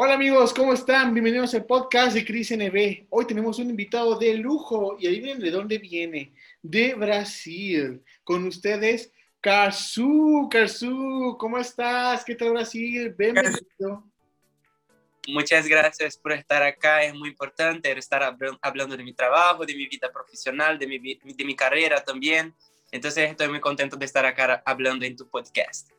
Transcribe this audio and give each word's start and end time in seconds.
Hola 0.00 0.14
amigos, 0.14 0.54
¿cómo 0.54 0.74
están? 0.74 1.12
Bienvenidos 1.12 1.52
al 1.54 1.66
podcast 1.66 2.14
de 2.14 2.24
Cris 2.24 2.56
NB. 2.56 3.08
Hoy 3.10 3.26
tenemos 3.26 3.58
un 3.58 3.68
invitado 3.68 4.16
de 4.16 4.32
lujo 4.34 4.96
y 4.96 5.08
adivinen 5.08 5.40
de 5.40 5.50
dónde 5.50 5.78
viene. 5.78 6.32
De 6.62 6.94
Brasil. 6.94 8.00
Con 8.22 8.46
ustedes, 8.46 9.12
Carsu. 9.40 10.48
Carsu, 10.48 11.36
¿cómo 11.36 11.58
estás? 11.58 12.24
¿Qué 12.24 12.36
tal 12.36 12.50
Brasil? 12.50 13.12
Bienvenido. 13.18 14.04
Muchas 15.26 15.66
gracias 15.66 16.16
por 16.16 16.30
estar 16.30 16.62
acá. 16.62 17.02
Es 17.02 17.12
muy 17.12 17.30
importante 17.30 17.90
estar 17.90 18.22
hablando 18.62 18.96
de 18.96 19.02
mi 19.02 19.14
trabajo, 19.14 19.66
de 19.66 19.74
mi 19.74 19.88
vida 19.88 20.12
profesional, 20.12 20.78
de 20.78 20.86
mi, 20.86 20.98
de 20.98 21.44
mi 21.44 21.56
carrera 21.56 22.04
también. 22.04 22.54
Entonces 22.92 23.28
estoy 23.28 23.48
muy 23.48 23.58
contento 23.58 23.96
de 23.96 24.04
estar 24.04 24.24
acá 24.24 24.62
hablando 24.64 25.04
en 25.04 25.16
tu 25.16 25.28
podcast. 25.28 25.90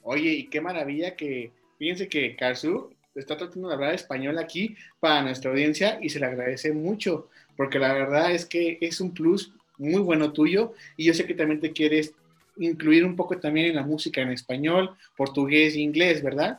Oye, 0.00 0.30
y 0.30 0.48
qué 0.48 0.62
maravilla 0.62 1.14
que, 1.14 1.52
fíjense 1.76 2.08
que 2.08 2.34
Carsu 2.34 2.95
está 3.16 3.36
tratando 3.36 3.68
de 3.68 3.74
hablar 3.74 3.94
español 3.94 4.38
aquí 4.38 4.76
para 5.00 5.22
nuestra 5.22 5.50
audiencia 5.50 5.98
y 6.00 6.10
se 6.10 6.20
le 6.20 6.26
agradece 6.26 6.72
mucho, 6.72 7.28
porque 7.56 7.78
la 7.78 7.92
verdad 7.92 8.32
es 8.32 8.44
que 8.46 8.78
es 8.80 9.00
un 9.00 9.12
plus 9.12 9.52
muy 9.78 10.00
bueno 10.00 10.32
tuyo 10.32 10.72
y 10.96 11.04
yo 11.04 11.14
sé 11.14 11.26
que 11.26 11.34
también 11.34 11.60
te 11.60 11.72
quieres 11.72 12.14
incluir 12.58 13.04
un 13.04 13.16
poco 13.16 13.38
también 13.38 13.66
en 13.66 13.76
la 13.76 13.82
música 13.82 14.20
en 14.20 14.30
español, 14.30 14.96
portugués 15.16 15.74
e 15.74 15.80
inglés, 15.80 16.22
¿verdad? 16.22 16.58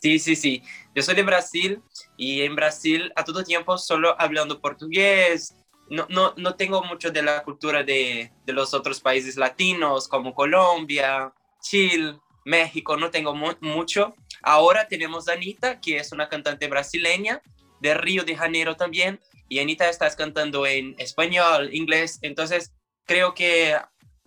Sí, 0.00 0.18
sí, 0.18 0.34
sí. 0.34 0.62
Yo 0.94 1.02
soy 1.02 1.14
de 1.14 1.22
Brasil 1.22 1.82
y 2.16 2.42
en 2.42 2.54
Brasil 2.54 3.12
a 3.16 3.24
todo 3.24 3.44
tiempo 3.44 3.76
solo 3.76 4.18
hablando 4.18 4.60
portugués. 4.60 5.54
No, 5.90 6.06
no, 6.08 6.32
no 6.36 6.54
tengo 6.54 6.82
mucho 6.84 7.10
de 7.10 7.22
la 7.22 7.42
cultura 7.42 7.82
de, 7.82 8.30
de 8.46 8.52
los 8.52 8.72
otros 8.72 9.00
países 9.00 9.36
latinos 9.36 10.08
como 10.08 10.34
Colombia, 10.34 11.32
Chile, 11.60 12.18
México, 12.44 12.96
no 12.96 13.10
tengo 13.10 13.34
mucho. 13.34 14.14
Ahora 14.42 14.88
tenemos 14.88 15.28
a 15.28 15.32
Anita, 15.32 15.80
que 15.80 15.98
es 15.98 16.12
una 16.12 16.28
cantante 16.28 16.68
brasileña 16.68 17.42
de 17.80 17.94
Río 17.94 18.24
de 18.24 18.36
Janeiro 18.36 18.76
también, 18.76 19.20
y 19.48 19.58
Anita 19.58 19.88
estás 19.88 20.16
cantando 20.16 20.66
en 20.66 20.94
español, 20.98 21.74
inglés, 21.74 22.18
entonces 22.22 22.72
creo 23.04 23.34
que 23.34 23.76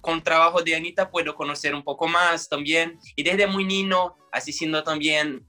con 0.02 0.22
trabajo 0.22 0.62
de 0.62 0.76
Anita 0.76 1.10
puedo 1.10 1.36
conocer 1.36 1.74
un 1.74 1.84
poco 1.84 2.08
más 2.08 2.50
también, 2.50 3.00
y 3.16 3.24
desde 3.24 3.48
muy 3.48 3.64
niño, 3.64 4.16
así 4.32 4.52
siendo 4.52 4.84
también 4.84 5.48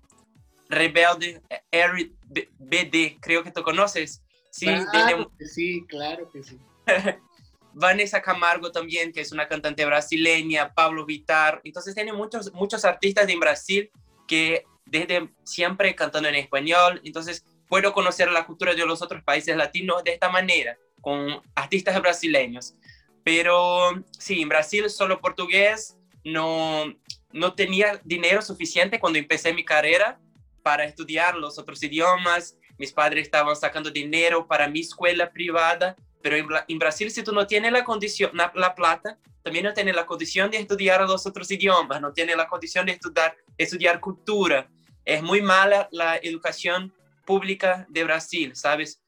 Rebelde, 0.68 1.42
Eric 1.70 2.12
BD, 2.58 3.18
creo 3.20 3.42
que 3.42 3.50
tú 3.50 3.62
conoces. 3.62 4.22
Sí, 4.50 4.66
claro 4.90 5.30
que 5.36 5.46
sí, 5.46 5.84
claro 5.88 6.30
que 6.30 6.42
sí. 6.42 6.58
Vanessa 7.74 8.22
Camargo 8.22 8.70
también, 8.70 9.12
que 9.12 9.20
es 9.20 9.32
una 9.32 9.48
cantante 9.48 9.84
brasileña, 9.84 10.72
Pablo 10.72 11.04
Vitar. 11.04 11.60
Entonces 11.64 11.94
tiene 11.94 12.12
muchos, 12.12 12.52
muchos 12.52 12.84
artistas 12.84 13.28
en 13.28 13.40
Brasil 13.40 13.90
que 14.27 14.64
desde 14.86 15.28
siempre 15.44 15.94
cantando 15.94 16.28
en 16.28 16.34
español. 16.36 17.00
Entonces 17.05 17.44
puedo 17.69 17.92
conocer 17.92 18.30
la 18.30 18.47
cultura 18.47 18.75
de 18.75 18.86
los 18.86 19.03
otros 19.03 19.22
países 19.22 19.56
latinos 19.56 20.05
de 20.05 20.12
esta 20.12 20.28
manera, 20.28 20.77
con 21.00 21.42
artistas 21.55 22.00
brasileños. 22.00 22.74
Pero 23.23 23.90
sí, 24.18 24.42
en 24.42 24.48
Brasil 24.48 24.89
solo 24.90 25.20
portugués, 25.20 25.96
no, 26.24 26.84
no 27.33 27.55
tenía 27.55 28.01
dinero 28.05 28.42
suficiente 28.42 29.01
cuando 29.01 29.18
empecé 29.18 29.52
mi 29.52 29.64
carrera 29.64 30.20
para 30.63 30.84
estudiar 30.84 31.36
los 31.36 31.58
otros 31.58 31.83
idiomas. 31.83 32.57
Mis 32.79 32.92
padres 32.92 33.24
estaban 33.24 33.57
sacando 33.57 33.90
dinero 33.90 34.46
para 34.46 34.68
mi 34.68 34.80
escuela 34.80 35.30
privada 35.30 35.96
pero 36.24 36.39
en, 36.39 36.79
Brasil, 36.79 37.11
si 37.11 37.23
tú 37.23 37.33
no 37.33 37.46
tienes 37.46 37.70
la 37.70 37.85
condición, 37.85 38.30
la, 38.35 38.74
plata, 38.74 39.18
también 39.42 39.67
no 39.67 39.74
tienes 39.74 39.95
la 39.95 40.07
condición 40.07 40.51
de 40.51 40.57
estudiar 40.57 41.02
los 41.02 41.27
otros 41.27 41.51
idiomas, 41.51 42.01
no 42.01 42.14
tienes 42.14 42.35
la 42.35 42.48
condición 42.48 42.86
de 42.86 42.92
estudiar, 42.92 43.36
estudiar 43.58 44.01
cultura. 44.01 44.67
Es 45.05 45.23
muy 45.23 45.42
mala 45.42 45.86
la 45.92 46.17
educación 46.17 46.95
pública 47.27 47.84
de 47.90 48.05
Brasil, 48.05 48.57
¿sabes? 48.57 49.02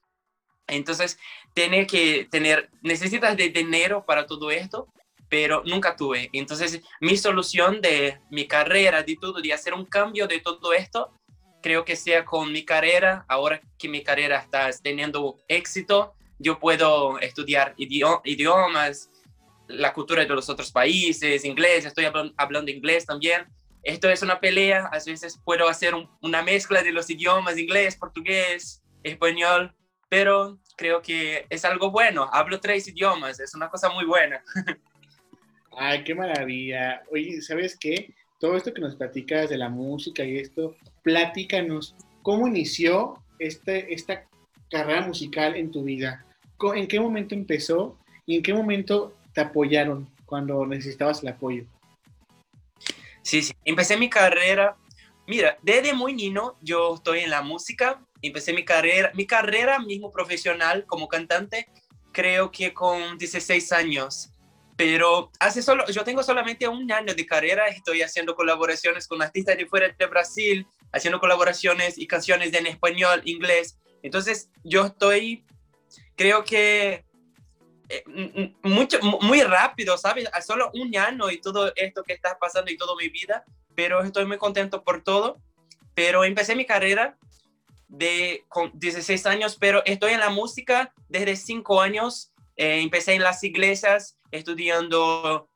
Entonces, 0.67 1.17
tiene 1.55 1.87
que 1.87 2.27
tener, 2.29 2.69
necesitas 2.83 3.35
de 3.35 3.49
dinero 3.49 4.05
para 4.05 4.27
todo 4.27 4.51
esto, 4.51 4.87
pero 5.27 5.63
nunca 5.65 5.95
tuve. 5.95 6.29
Entonces, 6.33 6.83
mi 7.01 7.17
solución 7.17 7.81
de 7.81 8.19
mi 8.29 8.47
carrera, 8.47 9.01
de 9.01 9.17
todo, 9.19 9.41
de 9.41 9.53
hacer 9.53 9.73
un 9.73 9.85
cambio 9.85 10.27
de 10.27 10.39
todo 10.39 10.71
esto, 10.71 11.11
creo 11.63 11.83
que 11.83 11.95
sea 11.95 12.25
con 12.25 12.51
mi 12.51 12.63
carrera, 12.63 13.25
ahora 13.27 13.59
que 13.79 13.89
mi 13.89 14.03
carrera 14.03 14.37
está 14.37 14.69
teniendo 14.83 15.39
éxito, 15.47 16.13
yo 16.39 16.59
puedo 16.59 17.19
estudiar 17.19 17.73
idiomas, 17.77 19.09
la 19.67 19.93
cultura 19.93 20.23
de 20.23 20.29
los 20.29 20.49
otros 20.49 20.71
países, 20.71 21.43
inglés, 21.45 21.85
estoy 21.85 22.05
hablando, 22.05 22.71
inglés 22.71 23.05
también. 23.05 23.45
Esto 23.83 24.09
es 24.09 24.21
una 24.21 24.39
pelea, 24.39 24.85
a 24.87 24.97
veces 25.03 25.39
puedo 25.43 25.67
hacer 25.67 25.93
una 26.21 26.41
mezcla 26.41 26.83
de 26.83 26.91
los 26.91 27.09
idiomas, 27.09 27.57
inglés, 27.57 27.95
portugués, 27.95 28.83
español, 29.03 29.73
pero 30.09 30.59
creo 30.75 31.01
que 31.01 31.45
es 31.49 31.65
algo 31.65 31.91
bueno. 31.91 32.29
Hablo 32.31 32.59
tres 32.59 32.87
idiomas, 32.87 33.39
es 33.39 33.55
una 33.55 33.69
cosa 33.69 33.89
muy 33.89 34.05
buena. 34.05 34.43
Ay, 35.77 36.03
qué 36.03 36.15
maravilla. 36.15 37.03
Oye, 37.11 37.41
¿sabes 37.41 37.77
qué? 37.79 38.13
Todo 38.39 38.57
esto 38.57 38.73
que 38.73 38.81
nos 38.81 38.95
platicas 38.95 39.49
de 39.49 39.57
la 39.57 39.69
música 39.69 40.23
y 40.23 40.37
esto, 40.37 40.75
platícanos, 41.03 41.95
¿cómo 42.23 42.47
inició 42.47 43.23
este, 43.39 43.93
esta 43.93 44.27
carrera 44.69 45.01
musical 45.01 45.55
en 45.55 45.71
tu 45.71 45.83
vida? 45.83 46.26
¿En 46.75 46.87
qué 46.87 46.99
momento 46.99 47.35
empezó 47.35 47.97
y 48.25 48.37
en 48.37 48.43
qué 48.43 48.53
momento 48.53 49.15
te 49.33 49.41
apoyaron 49.41 50.09
cuando 50.25 50.65
necesitabas 50.65 51.21
el 51.21 51.29
apoyo? 51.29 51.65
Sí, 53.21 53.41
sí, 53.41 53.53
empecé 53.65 53.97
mi 53.97 54.09
carrera. 54.09 54.75
Mira, 55.27 55.57
desde 55.61 55.93
muy 55.93 56.13
niño 56.13 56.55
yo 56.61 56.95
estoy 56.95 57.19
en 57.19 57.29
la 57.29 57.41
música, 57.41 58.01
empecé 58.21 58.53
mi 58.53 58.65
carrera, 58.65 59.11
mi 59.13 59.25
carrera 59.25 59.79
mismo 59.79 60.11
profesional 60.11 60.85
como 60.85 61.07
cantante, 61.07 61.67
creo 62.11 62.51
que 62.51 62.73
con 62.73 63.17
16 63.17 63.71
años. 63.73 64.29
Pero 64.77 65.31
hace 65.39 65.61
solo, 65.61 65.85
yo 65.87 66.03
tengo 66.03 66.23
solamente 66.23 66.67
un 66.67 66.91
año 66.91 67.13
de 67.13 67.25
carrera, 67.25 67.67
estoy 67.67 68.01
haciendo 68.01 68.35
colaboraciones 68.35 69.07
con 69.07 69.21
artistas 69.21 69.57
de 69.57 69.65
fuera 69.65 69.93
de 69.97 70.05
Brasil, 70.05 70.67
haciendo 70.91 71.19
colaboraciones 71.19 71.97
y 71.97 72.07
canciones 72.07 72.53
en 72.53 72.67
español, 72.67 73.21
inglés. 73.25 73.77
Entonces 74.03 74.49
yo 74.63 74.85
estoy 74.85 75.45
creo 76.17 76.43
que 76.43 77.05
eh, 77.89 78.03
mucho, 78.63 78.99
muy 79.01 79.41
rápido, 79.43 79.97
¿sabes? 79.97 80.27
Solo 80.45 80.69
un 80.73 80.95
año 80.97 81.31
y 81.31 81.39
todo 81.39 81.71
esto 81.75 82.03
que 82.03 82.13
está 82.13 82.37
pasando 82.37 82.69
y 82.69 82.77
toda 82.77 82.95
mi 82.95 83.07
vida, 83.07 83.45
pero 83.75 84.03
estoy 84.03 84.25
muy 84.25 84.37
contento 84.37 84.83
por 84.83 85.03
todo. 85.03 85.37
Pero 85.93 86.25
empecé 86.25 86.55
mi 86.55 86.65
carrera 86.65 87.17
de, 87.87 88.43
con 88.49 88.71
16 88.73 89.25
años, 89.27 89.57
pero 89.59 89.83
estoy 89.85 90.11
en 90.11 90.19
la 90.19 90.29
música 90.29 90.93
desde 91.07 91.35
5 91.35 91.81
años. 91.81 92.33
Eh, 92.57 92.81
empecé 92.81 93.13
en 93.13 93.23
las 93.23 93.43
iglesias 93.43 94.19
estudiando 94.31 95.49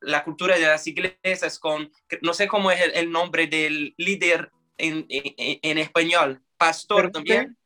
la, 0.00 0.22
cultura 0.22 0.56
de 0.56 0.66
las 0.66 0.86
iglesias 0.86 1.58
con, 1.58 1.90
no 2.20 2.34
sé 2.34 2.46
cómo 2.46 2.70
es 2.70 2.80
el, 2.94 3.10
nombre 3.10 3.46
del 3.46 3.94
líder 3.96 4.52
en, 4.76 5.06
en, 5.08 5.78
español, 5.78 6.42
pastor 6.58 7.10
también. 7.10 7.56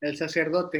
El 0.00 0.16
sacerdote 0.16 0.78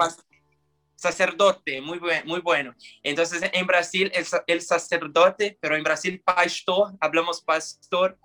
sacerdote, 1.02 1.81
muy, 1.81 2.00
muy 2.25 2.40
bueno. 2.40 2.75
Entonces, 3.02 3.43
en 3.52 3.66
Brasil, 3.66 4.10
el, 4.14 4.25
el, 4.46 4.60
sacerdote, 4.62 5.58
pero 5.60 5.76
en 5.76 5.82
Brasil, 5.82 6.22
pastor, 6.25 6.93
hablamos 7.00 7.43
pastor, 7.43 8.19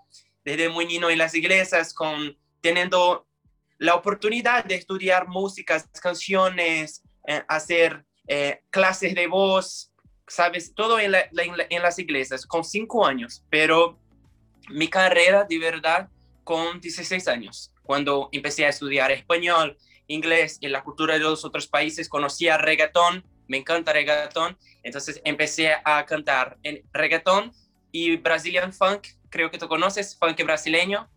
desde 0.46 0.70
muy 0.70 0.86
niño 0.86 1.10
en 1.10 1.18
las 1.18 1.34
iglesias, 1.34 1.94
con, 1.94 2.38
teniendo 2.62 3.28
la 3.80 3.96
oportunidad 3.96 4.64
de 4.64 4.76
estudiar 4.76 5.28
músicas, 5.28 5.88
canciones, 6.02 7.04
eh, 7.28 7.44
hacer 7.48 8.06
eh, 8.28 8.62
clases 8.70 9.14
de 9.16 9.28
voz, 9.28 9.92
¿sabes? 10.28 10.74
Todo 10.74 11.00
en, 11.00 11.12
las 11.12 12.00
iglesias, 12.00 12.46
con 12.46 12.64
cinco 12.64 13.06
años, 13.06 13.44
pero 13.50 14.00
mi 14.70 14.88
carrera 14.88 15.46
de 15.48 15.60
verdad 15.60 16.10
con 16.44 16.80
16 16.80 17.28
años, 17.28 17.74
cuando 17.84 18.30
empecé 18.32 18.66
a 18.66 18.70
estudiar 18.70 19.12
español, 19.12 19.78
inglés 20.08 20.58
y 20.62 20.68
la 20.68 20.84
cultura 20.84 21.14
de 21.16 21.20
los 21.20 21.46
otros 21.46 21.68
países, 21.68 22.10
conocía 22.10 22.58
reggaetón, 22.58 23.26
me 23.48 23.58
encanta 23.58 23.94
reggaetón, 23.94 24.58
entonces 24.84 25.22
empecé 25.24 25.74
a 25.84 26.06
cantar 26.06 26.58
en 26.64 26.84
reggaetón 26.92 27.52
y 27.92 28.18
Brazilian 28.18 28.74
funk, 28.74 29.08
creo 29.30 29.52
que 29.52 29.58
tú 29.58 29.68
conoces, 29.68 30.18
funk 30.18 30.44
brasileño. 30.44 31.10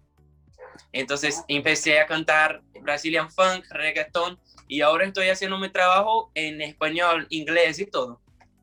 Entonces 0.93 1.45
empecé 1.49 2.01
a 2.01 2.07
cantar 2.07 2.63
Brazilian 2.81 3.31
funk, 3.31 3.65
reggaeton 3.71 4.39
y 4.67 4.81
ahora 4.81 5.05
estoy 5.05 5.29
haciendo 5.29 5.59
mi 5.59 5.69
trabajo 5.69 6.31
en 6.35 6.61
español, 6.63 7.27
inglés 7.31 7.79
y 7.79 7.87
todo. 7.87 8.21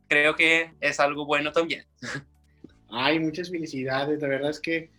Creo 0.07 0.35
que 0.35 0.71
es 0.79 0.99
algo 0.99 1.25
bueno 1.25 1.51
también. 1.51 1.85
Ay, 2.89 3.19
muchas 3.19 3.49
felicidades. 3.49 4.21
La 4.21 4.27
verdad 4.27 4.49
es 4.49 4.59
que 4.59 4.89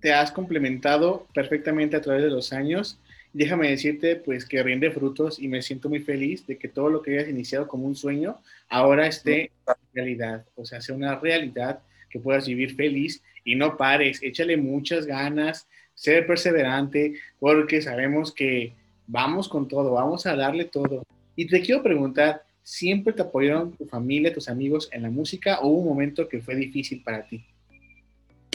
te 0.00 0.12
has 0.12 0.30
complementado 0.30 1.26
perfectamente 1.32 1.96
a 1.96 2.00
través 2.00 2.22
de 2.22 2.30
los 2.30 2.52
años. 2.52 2.98
Déjame 3.32 3.70
decirte, 3.70 4.16
pues, 4.16 4.44
que 4.44 4.62
rinde 4.62 4.90
frutos 4.90 5.38
y 5.38 5.48
me 5.48 5.62
siento 5.62 5.88
muy 5.88 6.00
feliz 6.00 6.46
de 6.46 6.58
que 6.58 6.68
todo 6.68 6.90
lo 6.90 7.00
que 7.00 7.18
hayas 7.18 7.30
iniciado 7.30 7.66
como 7.66 7.86
un 7.86 7.96
sueño 7.96 8.38
ahora 8.68 9.06
esté 9.06 9.50
en 9.66 9.74
realidad. 9.94 10.44
O 10.54 10.66
sea, 10.66 10.80
sea 10.80 10.94
una 10.94 11.18
realidad 11.18 11.80
que 12.10 12.20
puedas 12.20 12.46
vivir 12.46 12.74
feliz 12.74 13.22
y 13.44 13.54
no 13.54 13.76
pares. 13.76 14.22
Échale 14.22 14.56
muchas 14.56 15.06
ganas, 15.06 15.66
ser 15.94 16.26
perseverante, 16.26 17.14
porque 17.40 17.80
sabemos 17.80 18.32
que 18.32 18.74
vamos 19.06 19.48
con 19.48 19.66
todo, 19.66 19.92
vamos 19.92 20.26
a 20.26 20.36
darle 20.36 20.66
todo. 20.66 21.02
Y 21.34 21.46
te 21.46 21.62
quiero 21.62 21.82
preguntar, 21.82 22.44
¿siempre 22.62 23.12
te 23.12 23.22
apoyaron 23.22 23.72
tu 23.72 23.86
familia, 23.86 24.32
tus 24.32 24.48
amigos 24.48 24.88
en 24.92 25.02
la 25.02 25.10
música 25.10 25.60
o 25.60 25.68
hubo 25.68 25.80
un 25.80 25.88
momento 25.88 26.28
que 26.28 26.40
fue 26.40 26.54
difícil 26.54 27.02
para 27.02 27.26
ti? 27.26 27.44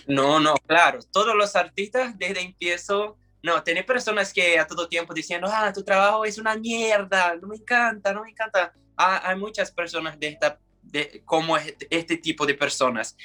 No, 0.08 0.40
no, 0.40 0.56
claro. 0.66 1.00
Todos 1.12 1.36
los 1.36 1.56
artistas 1.56 2.18
desde 2.18 2.42
empiezo, 2.42 3.18
no, 3.44 3.64
tener 3.64 3.86
personas 3.86 4.34
que 4.34 4.58
a 4.60 4.66
todo 4.66 4.88
tiempo 4.88 5.14
diciendo, 5.14 5.48
ah, 5.52 5.72
tu 5.74 5.84
trabajo 5.84 6.26
es 6.26 6.38
una 6.38 6.56
mierda, 6.56 7.36
no 7.36 7.48
me 7.48 7.58
encanta, 7.58 8.14
no 8.14 8.24
me 8.24 8.32
encanta. 8.32 8.74
Ah, 8.96 9.22
hay 9.24 9.36
muchas 9.36 9.72
personas 9.72 10.20
de 10.20 10.30
esta, 10.30 10.60
de, 10.82 11.22
como 11.24 11.58
este, 11.58 12.18
tipo 12.18 12.46
de 12.46 12.56
personas. 12.56 13.16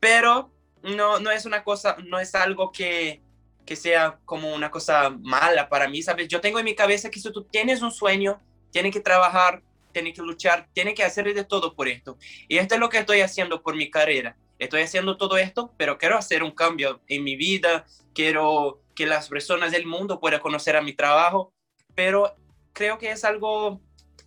Pero 0.00 0.52
no, 0.82 1.20
no 1.20 1.30
es 1.30 1.44
una 1.44 1.62
cosa, 1.62 1.96
no 2.04 2.18
es 2.18 2.34
algo 2.34 2.72
que, 2.72 3.22
que 3.66 3.76
sea 3.76 4.18
como 4.24 4.54
una 4.54 4.70
cosa 4.70 5.10
mala 5.10 5.68
para 5.68 5.88
mí, 5.88 6.02
¿sabes? 6.02 6.28
Yo 6.28 6.40
tengo 6.40 6.58
en 6.58 6.64
mi 6.64 6.74
cabeza 6.74 7.10
que 7.10 7.20
si 7.20 7.30
tú 7.30 7.44
tienes 7.44 7.82
un 7.82 7.92
sueño, 7.92 8.40
tienes 8.70 8.92
que 8.92 9.00
trabajar, 9.00 9.62
tienes 9.92 10.14
que 10.14 10.22
luchar, 10.22 10.66
tienes 10.72 10.94
que 10.94 11.04
hacer 11.04 11.32
de 11.32 11.44
todo 11.44 11.74
por 11.74 11.88
esto. 11.88 12.16
Y 12.48 12.56
esto 12.56 12.74
es 12.74 12.80
lo 12.80 12.88
que 12.88 12.98
estoy 12.98 13.20
haciendo 13.20 13.62
por 13.62 13.76
mi 13.76 13.90
carrera 13.90 14.36
estoy 14.64 14.82
haciendo 14.82 15.16
todo 15.16 15.36
esto, 15.36 15.72
pero 15.76 15.98
quiero 15.98 16.16
hacer 16.16 16.42
un 16.42 16.52
cambio 16.52 17.00
en 17.08 17.24
mi 17.24 17.36
vida, 17.36 17.84
quiero 18.14 18.80
que 19.02 19.08
las 19.08 19.28
personas 19.28 19.72
del 19.72 19.84
mundo 19.84 20.20
puedan 20.20 20.38
conocer 20.38 20.76
a 20.76 20.80
mi 20.80 20.92
trabajo, 20.92 21.52
pero 21.92 22.36
creo 22.72 22.98
que 22.98 23.10
es 23.10 23.24
algo, 23.24 23.80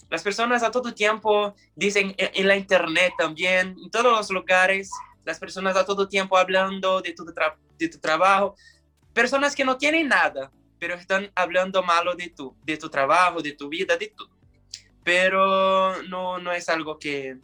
las 0.09 0.21
personas 0.21 0.63
a 0.63 0.71
todo 0.71 0.93
tiempo 0.93 1.55
dicen 1.77 2.13
en, 2.17 2.45
la 2.45 2.57
internet 2.57 3.13
también, 3.17 3.77
en 3.81 3.89
todos 3.89 4.11
los 4.11 4.29
lugares, 4.31 4.91
las 5.23 5.39
personas 5.39 5.77
a 5.77 5.85
todo 5.85 6.09
tiempo 6.09 6.35
hablando 6.35 6.99
de 6.99 7.13
tu, 7.13 7.23
de 7.23 7.87
tu 7.87 7.99
trabajo, 7.99 8.57
personas 9.13 9.55
que 9.55 9.63
no 9.63 9.77
tienen 9.77 10.09
nada, 10.09 10.51
pero 10.77 10.95
están 10.95 11.31
hablando 11.35 11.81
malo 11.81 12.13
de 12.13 12.27
tu, 12.31 12.53
de 12.65 12.75
tu 12.75 12.89
trabajo, 12.89 13.41
de 13.41 13.53
tu 13.53 13.69
vida, 13.69 13.95
de 13.95 14.07
todo. 14.07 14.35
Pero 15.05 16.03
no, 16.03 16.37
no 16.37 16.51
es 16.51 16.67
algo 16.67 16.99
que, 16.99 17.37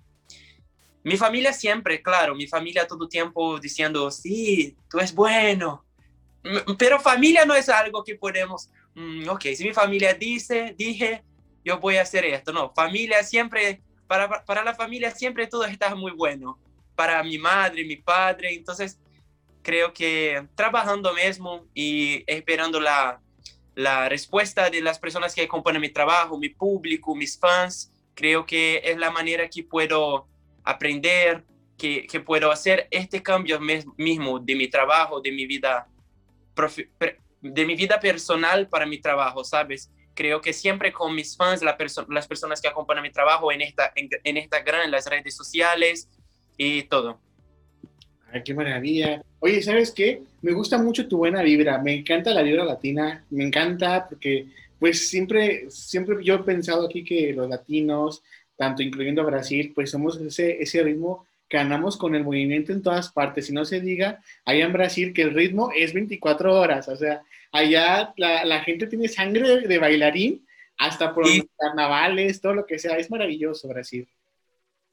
mi 1.03 1.15
familia 1.15 1.53
siempre, 1.53 2.01
claro, 2.01 2.35
mi 2.35 2.47
familia 2.47 2.87
todo 2.87 3.07
tiempo 3.07 3.57
diciendo, 3.57 4.11
sí, 4.11 4.75
tú 4.89 4.99
es 4.99 5.15
bueno. 5.15 5.85
Pero 6.77 6.99
familia 6.99 7.45
no 7.45 7.55
es 7.55 7.69
algo 7.69 8.03
que 8.03 8.15
podemos, 8.15 8.69
mm, 8.95 9.29
ok, 9.29 9.41
si 9.55 9.63
mi 9.63 9.73
familia 9.73 10.13
dice, 10.13 10.75
dije, 10.77 11.23
yo 11.63 11.79
voy 11.79 11.97
a 11.97 12.01
hacer 12.01 12.25
esto. 12.25 12.51
No, 12.51 12.71
familia 12.73 13.23
siempre, 13.23 13.81
para, 14.07 14.43
para 14.43 14.63
la 14.63 14.73
familia 14.73 15.11
siempre 15.11 15.47
todo 15.47 15.65
está 15.65 15.93
muy 15.95 16.11
bueno. 16.11 16.59
Para 16.95 17.23
mi 17.23 17.37
madre, 17.37 17.83
mi 17.85 17.97
padre, 17.97 18.53
entonces 18.53 18.99
creo 19.61 19.93
que 19.93 20.47
trabajando 20.55 21.13
mismo 21.13 21.65
y 21.73 22.23
esperando 22.27 22.79
la, 22.79 23.21
la 23.75 24.09
respuesta 24.09 24.69
de 24.69 24.81
las 24.81 24.99
personas 24.99 25.33
que 25.33 25.43
acompañan 25.43 25.81
mi 25.81 25.89
trabajo, 25.89 26.37
mi 26.37 26.49
público, 26.49 27.15
mis 27.15 27.37
fans, 27.37 27.91
creo 28.13 28.45
que 28.45 28.81
es 28.83 28.97
la 28.97 29.11
manera 29.11 29.49
que 29.49 29.63
puedo 29.63 30.27
aprender, 30.63 31.43
que, 31.77 32.05
que 32.05 32.19
puedo 32.19 32.51
hacer 32.51 32.87
este 32.91 33.23
cambio 33.23 33.59
mismo 33.97 34.39
de 34.39 34.55
mi 34.55 34.67
trabajo, 34.67 35.21
de 35.21 35.31
mi 35.31 35.45
vida, 35.45 35.87
de 37.41 37.65
mi 37.65 37.75
vida 37.75 37.99
personal 37.99 38.67
para 38.67 38.85
mi 38.85 38.99
trabajo, 38.99 39.43
¿sabes? 39.43 39.91
Creo 40.13 40.41
que 40.41 40.53
siempre 40.53 40.91
con 40.91 41.15
mis 41.15 41.35
fans, 41.35 41.61
la 41.61 41.77
las 42.09 42.27
personas 42.27 42.61
que 42.61 42.67
acompañan 42.67 43.03
mi 43.03 43.11
trabajo 43.11 43.51
en 43.51 43.61
esta, 43.61 43.91
en, 43.95 44.09
en 44.23 44.37
esta 44.37 44.61
gran, 44.61 44.85
en 44.85 44.91
las 44.91 45.07
redes 45.07 45.35
sociales 45.35 46.09
y 46.57 46.83
todo. 46.83 47.19
Ay, 48.31 48.43
qué 48.43 48.53
maravilla. 48.53 49.23
Oye, 49.39 49.61
¿sabes 49.61 49.91
qué? 49.91 50.23
Me 50.41 50.53
gusta 50.53 50.77
mucho 50.77 51.07
tu 51.07 51.17
buena 51.17 51.41
vibra. 51.41 51.79
Me 51.79 51.93
encanta 51.93 52.33
la 52.33 52.43
vibra 52.43 52.63
latina. 52.63 53.25
Me 53.29 53.43
encanta 53.43 54.07
porque, 54.07 54.47
pues, 54.79 55.09
siempre, 55.09 55.69
siempre 55.69 56.23
yo 56.23 56.35
he 56.35 56.43
pensado 56.43 56.85
aquí 56.85 57.03
que 57.03 57.33
los 57.33 57.49
latinos 57.49 58.21
tanto 58.61 58.83
incluyendo 58.83 59.25
Brasil, 59.25 59.71
pues 59.73 59.89
somos 59.89 60.21
ese, 60.21 60.61
ese 60.61 60.83
ritmo 60.83 61.25
que 61.51 61.57
andamos 61.57 61.97
con 61.97 62.15
el 62.15 62.23
movimiento 62.23 62.71
en 62.71 62.81
todas 62.81 63.11
partes. 63.11 63.49
Y 63.49 63.53
no 63.53 63.65
se 63.65 63.81
diga 63.81 64.23
allá 64.45 64.63
en 64.63 64.71
Brasil 64.71 65.13
que 65.13 65.23
el 65.23 65.33
ritmo 65.33 65.69
es 65.75 65.93
24 65.93 66.57
horas, 66.57 66.87
o 66.87 66.95
sea, 66.95 67.23
allá 67.51 68.13
la, 68.15 68.45
la 68.45 68.61
gente 68.61 68.87
tiene 68.87 69.09
sangre 69.09 69.59
de, 69.59 69.77
bailarín 69.77 70.47
hasta 70.77 71.13
por 71.13 71.27
los 71.27 71.45
carnavales, 71.59 72.39
todo 72.39 72.53
lo 72.53 72.65
que 72.65 72.79
sea. 72.79 72.97
Es 72.97 73.11
maravilloso 73.11 73.67
Brasil. 73.67 74.07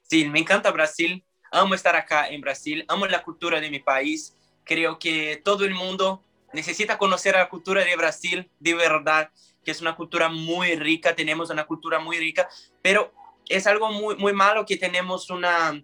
Sí, 0.02 0.28
me 0.28 0.40
encanta 0.40 0.72
Brasil. 0.72 1.24
Amo 1.52 1.74
estar 1.74 1.94
acá 1.94 2.28
en 2.28 2.40
Brasil, 2.40 2.84
amo 2.88 3.06
la 3.06 3.22
cultura 3.22 3.60
de 3.60 3.70
mi 3.70 3.78
país. 3.78 4.34
Creo 4.64 4.98
que 4.98 5.40
todo 5.44 5.64
el 5.64 5.74
mundo 5.74 6.22
necesita 6.52 6.98
conocer 6.98 7.36
la 7.36 7.48
cultura 7.48 7.84
de 7.84 7.96
Brasil, 7.96 8.50
de 8.58 8.74
verdad, 8.74 9.30
que 9.64 9.70
es 9.70 9.80
una 9.80 9.94
cultura 9.94 10.28
muy 10.28 10.74
rica, 10.74 11.14
tenemos 11.14 11.50
una 11.50 11.64
cultura 11.64 12.00
muy 12.00 12.18
rica, 12.18 12.48
pero 12.82 13.12
es 13.48 13.66
algo 13.66 13.92
muy, 13.92 14.16
muy 14.16 14.32
malo 14.32 14.66
que 14.66 14.76
tenemos 14.76 15.30
una, 15.30 15.80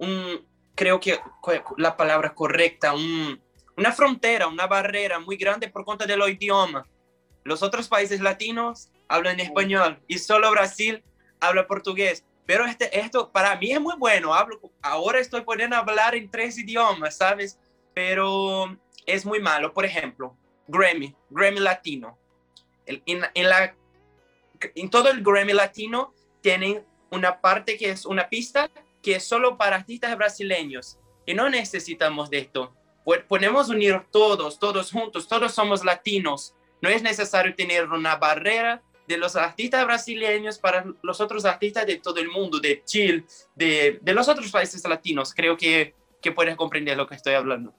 un, 0.00 0.46
creo 0.74 0.98
que 0.98 1.20
la 1.76 1.96
palabra 1.96 2.34
correcta, 2.34 2.94
un, 2.94 3.40
una 3.76 3.92
frontera, 3.92 4.48
una 4.48 4.66
barrera 4.66 5.20
muy 5.20 5.36
grande 5.36 5.68
por 5.68 5.84
cuenta 5.84 6.06
del 6.06 6.20
idioma. 6.28 6.86
Los 7.44 7.62
otros 7.62 7.88
países 7.88 8.20
latinos 8.20 8.90
hablan 9.08 9.40
español 9.40 10.00
y 10.08 10.18
solo 10.18 10.50
Brasil 10.50 11.02
habla 11.38 11.66
portugués. 11.66 12.24
Pero 12.46 12.66
este, 12.66 12.98
esto 12.98 13.30
para 13.30 13.56
mí 13.56 13.72
es 13.72 13.80
muy 13.80 13.94
bueno. 13.96 14.34
Hablo, 14.34 14.60
ahora 14.82 15.20
estoy 15.20 15.42
pudiendo 15.42 15.76
hablar 15.76 16.14
en 16.14 16.30
tres 16.30 16.58
idiomas, 16.58 17.16
¿sabes? 17.16 17.58
Pero 17.94 18.76
es 19.06 19.24
muy 19.24 19.38
malo. 19.38 19.72
Por 19.72 19.84
ejemplo, 19.84 20.36
Grammy, 20.66 21.14
Grammy 21.28 21.60
Latino. 21.60 22.18
En, 22.86 23.22
en, 23.34 23.48
la, 23.48 23.74
en 24.74 24.90
todo 24.90 25.10
el 25.10 25.22
Grammy 25.22 25.52
Latino 25.52 26.12
tienen 26.40 26.84
una 27.10 27.40
parte 27.40 27.76
que 27.76 27.90
es 27.90 28.04
una 28.04 28.28
pista 28.28 28.70
que 29.02 29.16
es 29.16 29.24
solo 29.24 29.56
para 29.56 29.76
artistas 29.76 30.16
brasileños. 30.16 30.98
Y 31.26 31.34
no 31.34 31.48
necesitamos 31.48 32.30
de 32.30 32.38
esto. 32.38 32.74
Podemos 33.28 33.68
unir 33.68 34.02
todos, 34.10 34.58
todos 34.58 34.90
juntos, 34.90 35.26
todos 35.26 35.52
somos 35.52 35.84
latinos. 35.84 36.54
No 36.80 36.88
es 36.88 37.02
necesario 37.02 37.54
tener 37.54 37.88
una 37.88 38.16
barrera 38.16 38.82
de 39.06 39.16
los 39.16 39.34
artistas 39.36 39.84
brasileños 39.84 40.58
para 40.58 40.84
los 41.02 41.20
otros 41.20 41.44
artistas 41.44 41.86
de 41.86 41.96
todo 41.96 42.20
el 42.20 42.28
mundo, 42.28 42.60
de 42.60 42.82
Chile, 42.84 43.24
de, 43.54 43.98
de 44.00 44.14
los 44.14 44.28
otros 44.28 44.50
países 44.50 44.86
latinos. 44.86 45.34
Creo 45.34 45.56
que, 45.56 45.94
que 46.22 46.32
puedes 46.32 46.56
comprender 46.56 46.96
lo 46.96 47.06
que 47.06 47.16
estoy 47.16 47.34
hablando. 47.34 47.74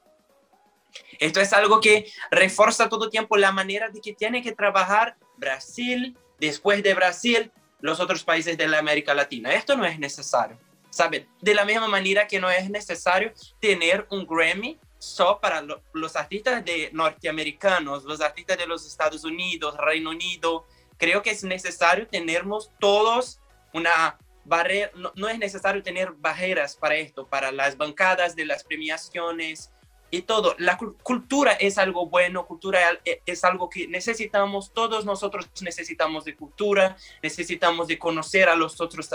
Esto 1.20 1.40
es 1.40 1.54
algo 1.54 1.80
que 1.80 2.12
refuerza 2.32 2.90
todo 2.90 3.10
tiempo 3.10 3.38
la 3.38 3.52
manera 3.52 3.90
de 3.90 4.02
que 4.02 4.14
tiene 4.14 4.42
que 4.42 4.52
trabajar 4.52 5.16
Brasil, 5.38 6.18
después 6.40 6.84
de 6.84 6.94
Brasil, 6.94 7.52
los 7.80 8.00
otros 8.00 8.24
países 8.24 8.58
de 8.58 8.68
la 8.68 8.80
América 8.80 9.14
Latina. 9.14 9.54
Esto 9.54 9.78
no 9.78 9.86
es 9.86 10.00
necesario, 10.00 10.58
¿sabe? 10.92 11.28
De 11.42 11.56
la 11.56 11.66
misma 11.66 11.88
manera 11.88 12.28
que 12.28 12.40
no 12.40 12.50
es 12.52 12.70
necesario 12.70 13.34
tener 13.60 14.06
un 14.12 14.28
Grammy 14.28 14.80
solo 15.00 15.40
para 15.42 15.64
los 15.94 16.16
artistas 16.16 16.64
de 16.64 16.92
norteamericanos, 16.94 18.04
los 18.04 18.22
artistas 18.22 18.58
de 18.60 18.68
los 18.68 18.86
Estados 18.86 19.24
Unidos, 19.24 19.76
Reino 19.78 20.12
Unido. 20.12 20.68
Creo 20.98 21.24
que 21.24 21.32
es 21.32 21.44
necesario 21.44 22.08
tenernos 22.08 22.70
todos 22.80 23.40
una 23.74 24.20
barrera, 24.46 24.92
no 25.16 25.28
es 25.28 25.40
necesario 25.40 25.82
tener 25.82 26.12
barreras 26.12 26.76
para 26.76 26.96
esto, 26.96 27.26
para 27.26 27.52
las 27.52 27.78
bancadas 27.78 28.36
de 28.36 28.46
las 28.46 28.64
premiaciones, 28.64 29.72
y 30.12 30.24
todo. 30.24 30.56
La 30.60 30.78
cultura 30.78 31.54
es 31.54 31.78
algo 31.78 32.06
bueno, 32.08 32.46
cultura 32.46 33.00
e, 33.06 33.22
es 33.26 33.44
algo 33.44 33.70
que 33.70 33.88
necesitamos, 33.88 34.74
todos 34.74 35.06
nosotros 35.06 35.50
necesitamos 35.62 36.26
de 36.26 36.36
cultura, 36.36 36.98
necesitamos 37.24 37.88
de 37.88 37.98
conocer 37.98 38.50
a 38.50 38.56
los 38.56 38.80
otros, 38.82 39.10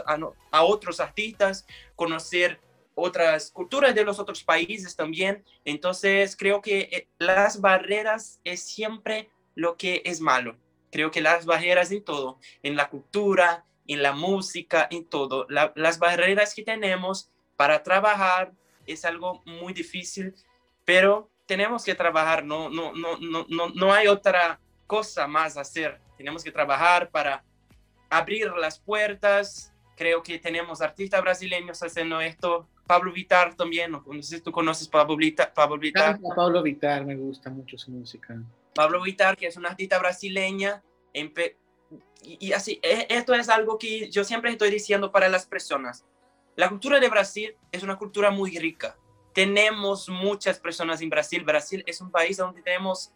a, 0.50 0.64
otros 0.64 0.98
artistas, 0.98 1.66
conocer 1.94 2.58
otras 2.94 3.50
culturas 3.50 3.94
de 3.94 4.04
los 4.04 4.18
otros 4.18 4.42
países 4.42 4.96
también. 4.96 5.44
Entonces, 5.66 6.34
creo 6.34 6.62
que 6.62 6.88
eh, 6.90 7.08
las 7.18 7.60
barreras 7.60 8.40
es 8.42 8.62
siempre 8.62 9.28
lo 9.54 9.76
que 9.76 10.00
es 10.06 10.20
malo. 10.22 10.56
Creo 10.90 11.10
que 11.10 11.20
las 11.20 11.44
barreras 11.44 11.92
en 11.92 12.02
todo, 12.02 12.38
en 12.62 12.74
la 12.74 12.88
cultura, 12.88 13.66
en 13.86 14.02
la 14.02 14.12
música, 14.12 14.88
en 14.90 15.04
todo, 15.04 15.46
las 15.48 15.98
barreras 15.98 16.54
que 16.54 16.62
tenemos 16.62 17.30
para 17.56 17.82
trabajar 17.82 18.52
es 18.86 19.04
algo 19.04 19.42
muy 19.44 19.72
difícil 19.72 20.34
pero 20.86 21.28
tenemos 21.44 21.84
que 21.84 21.94
trabajar, 21.94 22.44
no, 22.44 22.70
no, 22.70 22.94
no, 22.94 23.18
no, 23.18 23.44
no, 23.50 23.68
no 23.68 23.92
hay 23.92 24.06
otra 24.06 24.58
cosa 24.86 25.26
más 25.26 25.58
a 25.58 25.60
hacer. 25.60 26.00
Tenemos 26.16 26.42
que 26.42 26.50
trabajar 26.50 27.10
para 27.10 27.44
abrir 28.08 28.50
las 28.52 28.78
puertas. 28.78 29.74
Creo 29.96 30.22
que 30.22 30.38
tenemos 30.38 30.80
artistas 30.80 31.20
brasileños 31.20 31.82
haciendo 31.82 32.20
esto. 32.20 32.68
Pablo 32.86 33.12
Vitar 33.12 33.54
también, 33.54 33.90
no, 33.90 34.04
sé 34.22 34.36
si 34.36 34.40
tú 34.40 34.52
conoces 34.52 34.86
Pablo 34.88 35.16
Vitar. 35.16 35.52
Pablo 35.52 35.76
Vitar. 35.76 36.18
Pablo 36.34 36.62
Vitar, 36.62 37.04
me 37.04 37.16
gusta 37.16 37.50
mucho 37.50 37.76
su 37.76 37.90
música. 37.90 38.40
Pablo 38.74 39.02
Vitar, 39.02 39.36
que 39.36 39.48
es 39.48 39.56
una 39.56 39.70
artista 39.70 39.98
brasileña, 39.98 40.82
y, 41.12 41.32
y, 42.22 42.52
así, 42.52 42.78
e, 42.82 43.06
esto 43.10 43.34
es 43.34 43.48
algo 43.48 43.76
que 43.78 44.08
yo 44.10 44.22
siempre 44.22 44.50
estoy 44.52 44.70
diciendo 44.70 45.10
para 45.10 45.28
las 45.28 45.46
personas. 45.46 46.04
La 46.54 46.68
cultura 46.68 47.00
de 47.00 47.08
Brasil 47.08 47.56
es 47.72 47.82
una 47.82 47.96
cultura 47.96 48.30
muy 48.30 48.56
rica. 48.56 48.96
Tenemos 49.36 50.08
muchas 50.08 50.58
personas 50.58 51.02
en 51.02 51.10
Brasil. 51.10 51.44
Brasil 51.44 51.84
es 51.86 52.00
un 52.00 52.10
país 52.10 52.38
donde 52.38 52.62
tenemos 52.62 53.12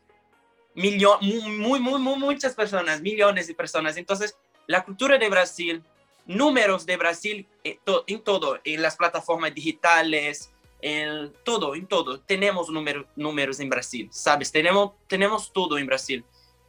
millón, 0.74 1.18
muy, 1.22 1.80
muy, 1.80 1.98
muy, 1.98 2.18
muchas 2.18 2.54
personas, 2.54 3.00
millones 3.00 3.46
de 3.46 3.54
personas. 3.54 3.96
Entonces, 3.96 4.36
la 4.66 4.84
cultura 4.84 5.16
de 5.16 5.30
Brasil, 5.30 5.82
números 6.26 6.84
de 6.84 6.98
Brasil 6.98 7.48
en, 7.64 7.72
eh, 7.72 8.02
en 8.06 8.22
todo, 8.22 8.60
en 8.64 8.82
las 8.82 8.96
plataformas 8.96 9.54
digitales, 9.54 10.52
en 10.82 11.32
todo, 11.42 11.74
en 11.74 11.86
todo. 11.86 12.20
Tenemos 12.20 12.68
número, 12.68 13.06
números 13.16 13.58
en 13.58 13.70
Brasil, 13.70 14.10
¿sabes? 14.12 14.52
Tenemos, 14.52 14.92
tenemos 15.06 15.50
todo 15.54 15.78
en 15.78 15.86
Brasil. 15.86 16.22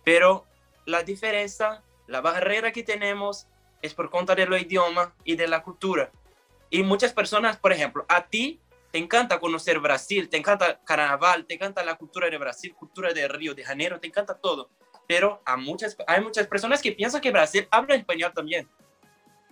Pero 0.05 0.45
la 0.85 1.03
diferencia, 1.03 1.83
la 2.07 2.21
barrera 2.21 2.71
que 2.71 2.83
tenemos 2.83 3.47
es 3.81 3.93
por 3.93 4.09
cuenta 4.09 4.33
del 4.33 4.53
idioma 4.53 5.13
y 5.25 5.35
de 5.35 5.49
la 5.49 5.61
cultura. 5.61 6.09
Y 6.69 6.83
muchas 6.83 7.11
personas, 7.11 7.57
por 7.57 7.73
ejemplo, 7.73 8.05
a 8.07 8.27
ti 8.27 8.57
te 8.91 8.97
encanta 8.97 9.39
conocer 9.39 9.79
Brasil, 9.79 10.27
te 10.29 10.37
encanta 10.37 10.79
carnaval, 10.83 11.45
te 11.45 11.53
encanta 11.53 11.83
la 11.83 11.95
cultura 11.95 12.29
de 12.29 12.37
Brasil, 12.37 12.73
cultura 12.75 13.13
de 13.13 13.27
Río 13.27 13.53
de 13.53 13.63
Janeiro, 13.63 13.99
te 13.99 14.07
encanta 14.07 14.37
todo. 14.37 14.69
Pero 15.07 15.41
a 15.45 15.57
muchas, 15.57 15.95
hay 16.07 16.21
muchas 16.21 16.47
personas 16.47 16.81
que 16.81 16.91
piensan 16.91 17.21
que 17.21 17.31
Brasil 17.31 17.67
habla 17.71 17.95
español 17.95 18.31
también. 18.35 18.69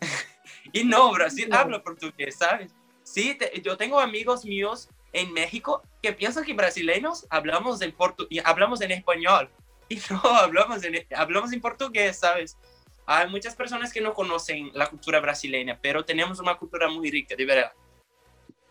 y 0.73 0.83
no, 0.83 1.11
Brasil 1.11 1.49
habla 1.51 1.81
portugués, 1.81 2.37
¿sabes? 2.37 2.73
Sí, 3.03 3.37
yo 3.63 3.77
tengo 3.77 3.99
amigos 3.99 4.45
míos 4.45 4.89
en 5.13 5.33
México 5.33 5.81
que 6.01 6.13
piensan 6.13 6.43
que 6.43 6.53
brasileños 6.53 7.25
hablamos 7.29 7.81
en, 7.81 7.91
portu 7.91 8.27
hablamos 8.43 8.81
en 8.81 8.91
español. 8.91 9.49
Y 9.91 9.99
no, 10.11 10.21
hablamos 10.23 10.83
en, 10.83 11.03
hablamos 11.15 11.51
en 11.51 11.61
portugués, 11.61 12.19
¿sabes? 12.19 12.55
Hay 13.07 13.27
muchas 13.27 13.55
personas 13.55 13.91
que 13.91 14.01
no 14.01 14.13
conocen 14.13 14.69
la 14.75 14.85
cultura 14.85 15.19
brasileña, 15.19 15.79
pero 15.81 16.05
tenemos 16.05 16.39
una 16.39 16.55
cultura 16.59 16.87
muy 16.87 17.09
rica, 17.09 17.35
de 17.35 17.43
verdad. 17.43 17.73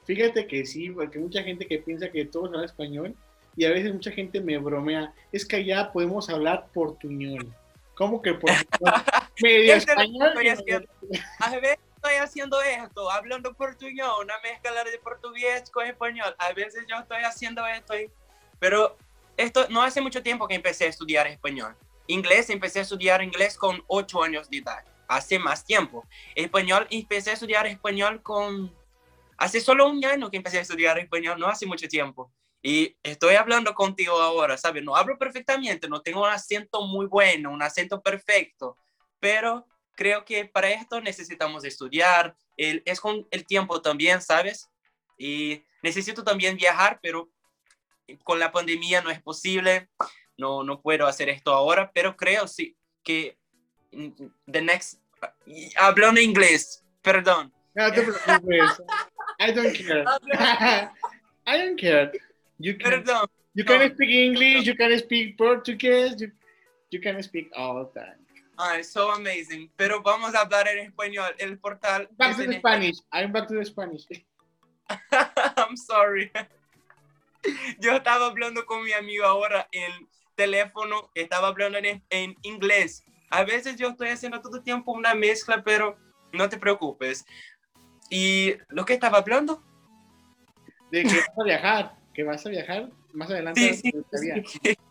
Fíjate 0.09 0.47
que 0.47 0.65
sí, 0.65 0.89
porque 0.89 1.19
mucha 1.19 1.43
gente 1.43 1.67
que 1.67 1.81
piensa 1.81 2.09
que 2.09 2.25
todos 2.25 2.47
hablan 2.47 2.65
español 2.65 3.15
y 3.55 3.67
a 3.67 3.71
veces 3.71 3.93
mucha 3.93 4.11
gente 4.11 4.41
me 4.41 4.57
bromea, 4.57 5.13
es 5.31 5.45
que 5.45 5.57
allá 5.57 5.93
podemos 5.93 6.31
hablar 6.31 6.67
portuñol. 6.73 7.55
¿Cómo 7.95 8.23
que 8.23 8.33
portuñol? 8.33 8.65
Medio 9.43 9.75
español. 9.75 10.33
A 11.41 11.51
veces 11.57 11.79
estoy 11.95 12.15
haciendo 12.15 12.59
esto, 12.63 13.11
hablando 13.11 13.53
portuñol, 13.53 14.25
una 14.25 14.33
mezcla 14.43 14.83
de 14.83 14.99
portugués 14.99 15.69
con 15.71 15.85
español. 15.85 16.35
A 16.39 16.55
veces 16.55 16.87
yo 16.89 16.97
estoy 16.97 17.23
haciendo 17.25 17.67
esto, 17.67 17.93
pero 18.59 18.97
esto 19.37 19.67
no 19.69 19.83
hace 19.83 20.01
mucho 20.01 20.23
tiempo 20.23 20.49
que 20.49 20.55
empecé 20.55 20.87
a 20.87 20.89
estudiar 20.89 21.27
español. 21.27 21.77
Inglés, 22.07 22.49
empecé 22.49 22.79
a 22.79 22.83
estudiar 22.83 23.23
inglés 23.23 23.59
con 23.59 23.85
8 23.89 24.23
años 24.23 24.49
de 24.49 24.57
edad, 24.57 24.83
hace 25.07 25.39
más 25.39 25.67
tiempo. 25.67 26.07
Español, 26.35 26.87
empecé 26.89 27.29
a 27.29 27.35
estudiar 27.35 27.67
español 27.67 28.23
con, 28.23 28.73
hace 29.39 29.61
solo 29.61 29.89
un 29.89 30.05
año 30.05 30.31
que 30.31 30.37
empecé 30.37 30.59
a 30.59 30.63
estudiar 30.63 30.99
español, 30.99 31.39
no 31.39 31.49
hace 31.49 31.67
mucho 31.67 31.89
tiempo. 31.89 32.33
Y 32.63 32.97
estoy 33.03 33.37
hablando 33.37 33.73
contigo 33.75 34.21
ahora, 34.21 34.59
¿sabes? 34.59 34.83
No 34.83 34.97
hablo 34.97 35.17
perfectamente, 35.17 35.89
no 35.89 36.03
tengo 36.03 36.23
un 36.23 36.29
acento 36.29 36.87
muy 36.87 37.07
bueno, 37.07 37.51
un 37.51 37.63
acento 37.63 38.03
perfecto, 38.03 38.77
pero 39.21 39.67
creo 39.95 40.25
que 40.25 40.45
para 40.45 40.71
esto 40.71 41.01
necesitamos 41.01 41.65
estudiar, 41.65 42.37
el, 42.57 42.83
es 42.85 43.01
con 43.01 43.27
el 43.31 43.47
tiempo 43.47 43.81
también, 43.81 44.21
¿sabes? 44.21 44.69
Y 45.17 45.63
necesito 45.83 46.23
también 46.25 46.57
viajar, 46.57 46.99
pero 47.01 47.31
con 48.25 48.39
la 48.39 48.51
pandemia 48.51 49.03
no 49.03 49.11
es 49.11 49.23
posible 49.23 49.89
no, 50.39 50.63
no 50.63 50.81
puedo 50.81 51.07
hacer 51.07 51.29
esto 51.29 51.53
ahora, 51.53 51.91
pero 51.93 52.17
creo 52.17 52.49
sí 52.49 52.77
que 53.03 53.37
the 54.47 54.63
next, 54.63 55.01
hablando 55.77 56.21
inglés, 56.21 56.85
perdón. 57.03 57.53
No 57.75 57.93
te 57.93 58.03
preocupes. 58.03 58.83
I 59.39 59.53
don't 59.53 59.75
care. 59.75 60.05
I 61.47 61.57
don't 61.59 61.79
care. 61.79 62.13
You 62.59 62.75
can, 62.75 63.03
perdón. 63.03 63.27
You 63.55 63.65
can 63.65 63.95
speak 63.95 64.11
English, 64.11 64.67
you 64.67 64.75
can 64.75 64.99
speak 64.99 65.39
Portuguese, 65.39 66.21
you, 66.21 66.31
you 66.91 67.01
can 67.01 67.23
speak 67.23 67.51
all 67.57 67.85
the 67.85 68.01
time. 68.01 68.19
Ah, 68.59 68.83
so 68.83 69.11
amazing. 69.13 69.71
Pero 69.77 70.03
vamos 70.03 70.35
a 70.35 70.41
hablar 70.41 70.67
en 70.67 70.91
español. 70.91 71.35
El 71.39 71.59
portal. 71.59 72.09
Back 72.19 72.37
to 72.37 72.47
the 72.47 72.59
Spanish. 72.59 72.99
I'm 73.13 73.33
back 73.33 73.47
to 73.49 73.55
the 73.55 73.65
Spanish. 73.65 74.05
I'm 75.13 75.77
sorry. 75.77 76.31
Yo 77.81 77.93
estaba 77.93 78.27
hablando 78.27 78.67
con 78.67 78.83
mi 78.85 78.93
amigo 78.93 79.25
ahora 79.25 79.69
en 79.71 80.09
teléfono, 80.35 81.11
estaba 81.15 81.49
hablando 81.49 81.79
en, 81.79 82.37
inglés. 82.43 83.05
A 83.31 83.45
veces 83.45 83.77
yo 83.77 83.89
estoy 83.89 84.09
haciendo 84.09 84.41
todo 84.41 84.57
el 84.57 84.63
tiempo 84.63 84.93
una 84.93 85.15
mezcla, 85.15 85.63
pero 85.63 85.99
no 86.33 86.49
te 86.49 86.57
preocupes. 86.57 87.27
¿Y 88.11 88.55
lo 88.69 88.85
que 88.85 88.95
estaba 88.95 89.19
hablando? 89.19 89.63
De 90.91 91.03
que 91.03 91.17
vas 91.17 91.39
a 91.39 91.45
viajar, 91.45 91.97
que 92.15 92.23
vas 92.23 92.47
a 92.47 92.49
viajar 92.49 92.91
más 93.13 93.31
adelante. 93.31 93.75
Sí, 93.75 93.93
sí, 94.13 94.77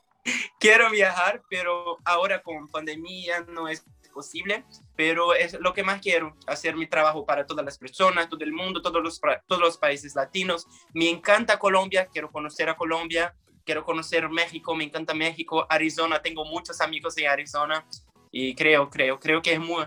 Quiero 0.60 0.90
viajar, 0.92 1.42
pero 1.50 1.98
ahora 2.04 2.42
con 2.42 2.68
pandemia 2.68 3.42
no 3.48 3.70
es 3.70 3.86
posible, 4.18 4.66
pero 4.96 5.36
es 5.36 5.54
lo 5.60 5.74
que 5.74 5.84
más 5.84 6.02
quiero, 6.02 6.36
hacer 6.48 6.76
mi 6.76 6.88
trabajo 6.88 7.26
para 7.26 7.46
todas 7.46 7.64
las 7.64 7.78
personas, 7.78 8.28
todo 8.28 8.44
el 8.44 8.52
mundo, 8.52 8.82
todos 8.82 9.02
los, 9.02 9.22
todos 9.48 9.62
los 9.62 9.78
países 9.78 10.16
latinos. 10.16 10.68
Me 10.94 11.08
encanta 11.10 11.60
Colombia, 11.60 12.08
quiero 12.12 12.32
conocer 12.32 12.68
a 12.68 12.76
Colombia, 12.76 13.36
quiero 13.64 13.84
conocer 13.86 14.28
México, 14.30 14.74
me 14.74 14.86
encanta 14.86 15.14
México, 15.14 15.68
Arizona, 15.70 16.22
tengo 16.22 16.44
muchos 16.46 16.82
amigos 16.82 17.16
en 17.20 17.28
Arizona 17.28 17.86
y 18.32 18.56
creo, 18.56 18.90
creo, 18.90 19.20
creo 19.20 19.42
que 19.42 19.54
es, 19.54 19.60
muy, 19.60 19.86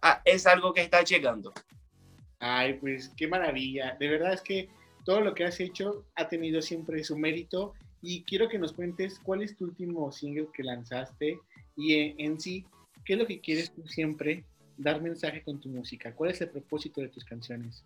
ah, 0.00 0.22
es 0.24 0.46
algo 0.46 0.72
que 0.72 0.82
está 0.82 1.02
llegando. 1.02 1.52
Ay, 2.46 2.74
pues 2.74 3.10
qué 3.16 3.26
maravilla. 3.26 3.96
De 3.98 4.08
verdad 4.08 4.34
es 4.34 4.42
que 4.42 4.68
todo 5.04 5.20
lo 5.20 5.34
que 5.34 5.44
has 5.44 5.58
hecho 5.60 6.04
ha 6.14 6.28
tenido 6.28 6.60
siempre 6.60 7.02
su 7.02 7.16
mérito 7.16 7.72
y 8.02 8.22
quiero 8.24 8.48
que 8.48 8.58
nos 8.58 8.72
cuentes 8.74 9.18
cuál 9.18 9.42
es 9.42 9.56
tu 9.56 9.64
último 9.64 10.12
single 10.12 10.48
que 10.52 10.62
lanzaste 10.62 11.40
y 11.74 11.94
en, 11.94 12.20
en 12.20 12.40
sí, 12.40 12.66
qué 13.04 13.14
es 13.14 13.18
lo 13.18 13.26
que 13.26 13.40
quieres 13.40 13.72
tú 13.72 13.86
siempre 13.86 14.44
dar 14.76 15.00
mensaje 15.00 15.42
con 15.42 15.58
tu 15.58 15.70
música, 15.70 16.14
cuál 16.14 16.32
es 16.32 16.40
el 16.42 16.50
propósito 16.50 17.00
de 17.00 17.08
tus 17.08 17.24
canciones. 17.24 17.82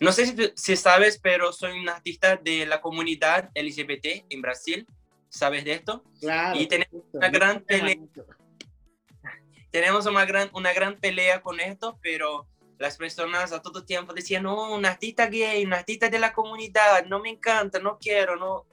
No 0.00 0.12
sé 0.12 0.52
si, 0.54 0.76
sabes, 0.76 1.18
pero 1.18 1.52
soy 1.52 1.78
un 1.78 1.88
artista 1.88 2.36
de 2.36 2.66
la 2.66 2.80
comunidad 2.80 3.50
LGBT 3.54 4.26
en 4.28 4.42
Brasil. 4.42 4.86
¿Sabes 5.28 5.64
de 5.64 5.72
esto? 5.72 6.04
Claro. 6.20 6.60
Y 6.60 6.66
tenemos 6.66 7.02
una 7.12 7.28
gran 7.28 7.60
pelea. 7.60 7.96
Tenemos 9.70 10.06
una 10.06 10.24
gran, 10.24 10.50
una 10.52 10.72
gran 10.72 10.96
pelea 10.96 11.42
con 11.42 11.60
esto, 11.60 11.98
pero 12.02 12.46
las 12.78 12.96
personas 12.96 13.52
a 13.52 13.62
todo 13.62 13.84
tiempo 13.84 14.12
decían, 14.12 14.42
no, 14.44 14.74
un 14.74 14.84
artista 14.84 15.26
gay, 15.26 15.64
un 15.64 15.72
artista 15.72 16.08
de 16.08 16.18
la 16.18 16.32
comunidad, 16.32 17.06
no 17.06 17.20
me 17.20 17.30
encanta, 17.30 17.78
no 17.78 17.98
quiero, 17.98 18.36
no. 18.36 18.66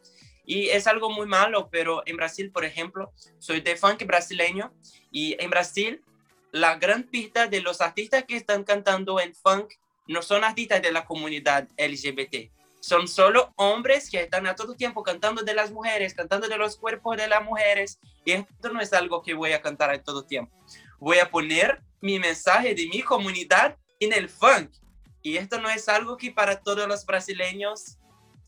Y 0.45 0.69
es 0.69 0.87
algo 0.87 1.09
muy 1.09 1.27
malo, 1.27 1.69
pero 1.71 2.03
en 2.05 2.17
Brasil, 2.17 2.51
por 2.51 2.65
ejemplo, 2.65 3.11
soy 3.39 3.61
de 3.61 3.75
funk 3.75 4.05
brasileño 4.05 4.73
y 5.11 5.35
en 5.41 5.49
Brasil 5.49 6.03
la 6.51 6.75
gran 6.75 7.03
pista 7.03 7.47
de 7.47 7.61
los 7.61 7.79
artistas 7.79 8.25
que 8.25 8.35
están 8.35 8.63
cantando 8.63 9.19
en 9.19 9.33
funk 9.33 9.73
no 10.07 10.21
son 10.21 10.43
artistas 10.43 10.81
de 10.81 10.91
la 10.91 11.05
comunidad 11.05 11.67
LGBT. 11.77 12.51
Son 12.81 13.07
solo 13.07 13.53
hombres 13.55 14.09
que 14.09 14.21
están 14.21 14.47
a 14.47 14.55
todo 14.55 14.75
tiempo 14.75 15.03
cantando 15.03 15.43
de 15.43 15.53
las 15.53 15.71
mujeres, 15.71 16.13
cantando 16.13 16.47
de 16.47 16.57
los 16.57 16.75
cuerpos 16.75 17.15
de 17.15 17.27
las 17.27 17.43
mujeres. 17.43 17.99
Y 18.25 18.31
esto 18.31 18.73
no 18.73 18.81
es 18.81 18.91
algo 18.91 19.21
que 19.21 19.35
voy 19.35 19.53
a 19.53 19.61
cantar 19.61 19.91
a 19.91 20.03
todo 20.03 20.25
tiempo. 20.25 20.51
Voy 20.99 21.19
a 21.19 21.29
poner 21.29 21.81
mi 22.01 22.19
mensaje 22.19 22.73
de 22.73 22.87
mi 22.87 23.01
comunidad 23.01 23.77
en 24.01 24.13
el 24.13 24.29
funk. 24.29 24.71
Y 25.21 25.37
esto 25.37 25.61
no 25.61 25.69
es 25.69 25.87
algo 25.87 26.17
que 26.17 26.31
para 26.31 26.61
todos 26.61 26.87
los 26.87 27.05
brasileños 27.05 27.97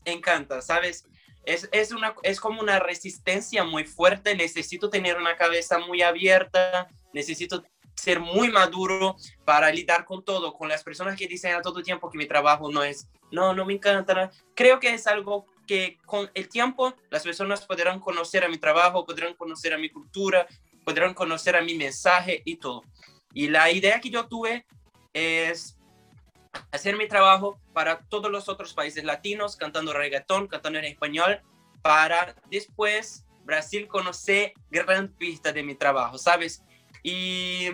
encanta, 0.04 0.60
¿sabes? 0.60 1.06
Es, 1.46 1.68
es, 1.72 1.92
una, 1.92 2.14
es 2.22 2.40
como 2.40 2.60
una 2.60 2.80
resistencia 2.80 3.64
muy 3.64 3.84
fuerte. 3.84 4.34
Necesito 4.34 4.90
tener 4.90 5.16
una 5.16 5.36
cabeza 5.36 5.78
muy 5.78 6.02
abierta. 6.02 6.88
Necesito 7.12 7.62
ser 7.94 8.18
muy 8.18 8.50
maduro 8.50 9.16
para 9.44 9.70
lidiar 9.70 10.04
con 10.04 10.24
todo, 10.24 10.52
con 10.54 10.68
las 10.68 10.82
personas 10.82 11.16
que 11.16 11.28
dicen 11.28 11.54
a 11.54 11.62
todo 11.62 11.82
tiempo 11.82 12.10
que 12.10 12.18
mi 12.18 12.26
trabajo 12.26 12.70
no 12.70 12.82
es, 12.82 13.08
no, 13.30 13.54
no 13.54 13.64
me 13.64 13.74
encanta. 13.74 14.30
Creo 14.54 14.80
que 14.80 14.92
es 14.92 15.06
algo 15.06 15.46
que 15.66 15.98
con 16.04 16.30
el 16.34 16.48
tiempo 16.48 16.94
las 17.10 17.22
personas 17.22 17.64
podrán 17.64 18.00
conocer 18.00 18.44
a 18.44 18.48
mi 18.48 18.58
trabajo, 18.58 19.06
podrán 19.06 19.34
conocer 19.34 19.72
a 19.72 19.78
mi 19.78 19.90
cultura, 19.90 20.46
podrán 20.84 21.14
conocer 21.14 21.56
a 21.56 21.62
mi 21.62 21.74
mensaje 21.74 22.42
y 22.44 22.56
todo. 22.56 22.82
Y 23.32 23.48
la 23.48 23.70
idea 23.70 24.00
que 24.00 24.10
yo 24.10 24.26
tuve 24.26 24.66
es 25.14 25.78
hacer 26.70 26.96
mi 26.96 27.08
trabajo 27.08 27.58
para 27.72 28.00
todos 28.00 28.30
los 28.30 28.48
otros 28.48 28.74
países 28.74 29.04
latinos, 29.04 29.56
cantando 29.56 29.92
reggaetón, 29.92 30.46
cantando 30.46 30.78
en 30.78 30.84
español, 30.84 31.40
para 31.82 32.34
después 32.50 33.24
Brasil 33.44 33.86
conocer 33.88 34.52
gran 34.70 35.08
pista 35.08 35.52
de 35.52 35.62
mi 35.62 35.74
trabajo, 35.74 36.18
¿sabes? 36.18 36.62
Y, 37.02 37.68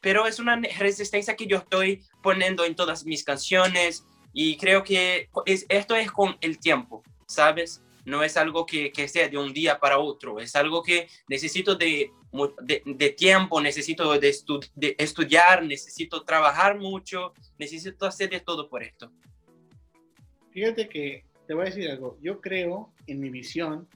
pero 0.00 0.26
es 0.26 0.38
una 0.38 0.60
resistencia 0.78 1.36
que 1.36 1.46
yo 1.46 1.58
estoy 1.58 2.04
poniendo 2.22 2.64
en 2.64 2.76
todas 2.76 3.04
mis 3.04 3.24
canciones 3.24 4.04
y 4.32 4.56
creo 4.58 4.82
que 4.82 5.30
es, 5.46 5.64
esto 5.68 5.96
es 5.96 6.10
con 6.12 6.36
el 6.40 6.58
tiempo, 6.58 7.02
¿sabes? 7.26 7.82
No 8.04 8.22
es 8.22 8.36
algo 8.36 8.66
que, 8.66 8.92
que 8.92 9.08
sea 9.08 9.28
de 9.28 9.38
un 9.38 9.52
día 9.52 9.80
para 9.80 9.98
otro, 9.98 10.38
es 10.38 10.54
algo 10.54 10.82
que 10.82 11.08
necesito 11.28 11.74
de, 11.74 12.12
de, 12.62 13.10
tiempo, 13.10 13.60
necesito 13.60 14.12
de, 14.18 14.34
de 14.74 14.96
estudiar, 14.98 15.64
necesito 15.64 16.24
trabajar 16.24 16.78
mucho, 16.78 17.32
necesito 17.58 18.06
hacer 18.06 18.30
de 18.30 18.40
todo 18.40 18.68
por 18.68 18.82
esto. 18.82 19.12
Fíjate 20.50 20.88
que 20.88 21.24
te 21.46 21.54
voy 21.54 21.62
a 21.62 21.66
decir 21.66 21.90
algo, 21.90 22.18
yo 22.22 22.40
creo 22.40 22.92
en 23.06 23.20
mi 23.20 23.30
visión 23.30 23.88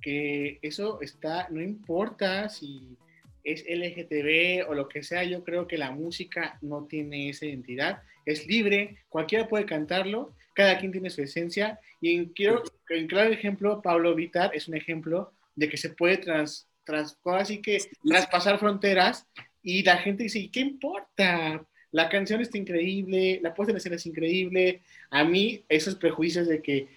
que 0.00 0.58
eso 0.62 1.00
está, 1.00 1.48
no 1.50 1.62
importa 1.62 2.48
si 2.48 2.96
es 3.44 3.64
LGTB 3.68 4.68
o 4.68 4.74
lo 4.74 4.88
que 4.88 5.02
sea, 5.02 5.24
yo 5.24 5.42
creo 5.42 5.66
que 5.66 5.78
la 5.78 5.90
música 5.90 6.58
no 6.60 6.86
tiene 6.86 7.28
esa 7.28 7.46
identidad, 7.46 8.02
es 8.24 8.46
libre, 8.46 8.98
cualquiera 9.08 9.48
puede 9.48 9.66
cantarlo, 9.66 10.34
cada 10.54 10.78
quien 10.78 10.92
tiene 10.92 11.10
su 11.10 11.22
esencia. 11.22 11.80
Y 12.00 12.26
quiero, 12.28 12.62
en 12.90 13.06
claro 13.06 13.32
ejemplo, 13.32 13.82
Pablo 13.82 14.14
Vitar 14.14 14.54
es 14.54 14.68
un 14.68 14.76
ejemplo 14.76 15.32
de 15.56 15.68
que 15.68 15.76
se 15.76 15.90
puede 15.90 16.18
trans, 16.18 16.68
trans 16.84 17.18
así 17.24 17.60
que 17.60 17.78
traspasar 18.04 18.58
fronteras 18.58 19.26
y 19.62 19.82
la 19.82 19.98
gente 19.98 20.24
dice, 20.24 20.50
¿qué 20.52 20.60
importa? 20.60 21.64
La 21.92 22.08
canción 22.08 22.40
está 22.40 22.58
increíble, 22.58 23.38
la 23.42 23.54
puesta 23.54 23.70
en 23.70 23.76
escena 23.76 23.96
es 23.96 24.06
increíble. 24.06 24.80
A 25.10 25.24
mí, 25.24 25.64
esos 25.68 25.94
prejuicios 25.94 26.48
de 26.48 26.62
que 26.62 26.88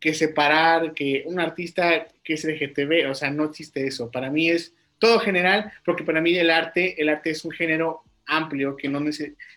que 0.00 0.14
separar 0.14 0.94
que 0.94 1.22
un 1.26 1.38
artista 1.38 2.08
que 2.24 2.32
es 2.32 2.44
LGTB, 2.44 3.10
o 3.10 3.14
sea, 3.14 3.30
no 3.30 3.44
existe 3.44 3.86
eso. 3.86 4.10
Para 4.10 4.30
mí 4.30 4.48
es 4.48 4.74
todo 4.98 5.20
general, 5.20 5.70
porque 5.84 6.04
para 6.04 6.22
mí 6.22 6.36
el 6.36 6.50
arte, 6.50 7.00
el 7.00 7.10
arte 7.10 7.30
es 7.30 7.44
un 7.44 7.50
género 7.52 8.02
amplio 8.26 8.76
que 8.76 8.88
no, 8.88 9.00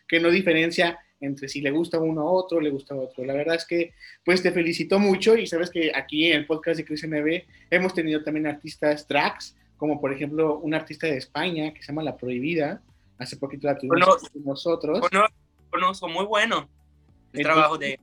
que 0.08 0.20
no 0.20 0.30
diferencia 0.30 1.00
entre 1.22 1.48
si 1.48 1.62
le 1.62 1.72
gusta 1.72 2.00
uno 2.00 2.22
a 2.22 2.32
otro, 2.32 2.60
le 2.60 2.70
gusta 2.70 2.94
a 2.94 2.98
otro. 2.98 3.24
La 3.24 3.34
verdad 3.34 3.56
es 3.56 3.66
que, 3.66 3.94
pues 4.26 4.44
te 4.44 4.52
felicito 4.52 5.00
mucho 5.00 5.38
y 5.38 5.48
sabes 5.48 5.70
que 5.70 5.92
aquí 5.96 6.28
en 6.28 6.40
el 6.40 6.46
podcast 6.46 6.78
de 6.78 6.86
Cris 6.86 7.08
MB 7.08 7.44
hemos 7.70 7.94
tenido 7.94 8.22
también 8.22 8.46
artistas 8.46 9.08
tracks, 9.08 9.56
como 9.78 10.00
por 10.00 10.14
ejemplo 10.14 10.60
un 10.60 10.74
artista 10.74 11.08
de 11.08 11.18
España 11.18 11.74
que 11.74 11.82
se 11.82 11.88
llama 11.88 12.04
La 12.04 12.16
Prohibida, 12.16 12.82
hace 13.18 13.38
poquito 13.38 13.68
la 13.68 13.78
tuvimos 13.78 14.30
nosotros. 14.44 15.02
Conozco, 15.70 16.08
muy 16.08 16.26
bueno 16.26 16.70
el 17.34 17.44
trabajo 17.44 17.78
de 17.78 18.00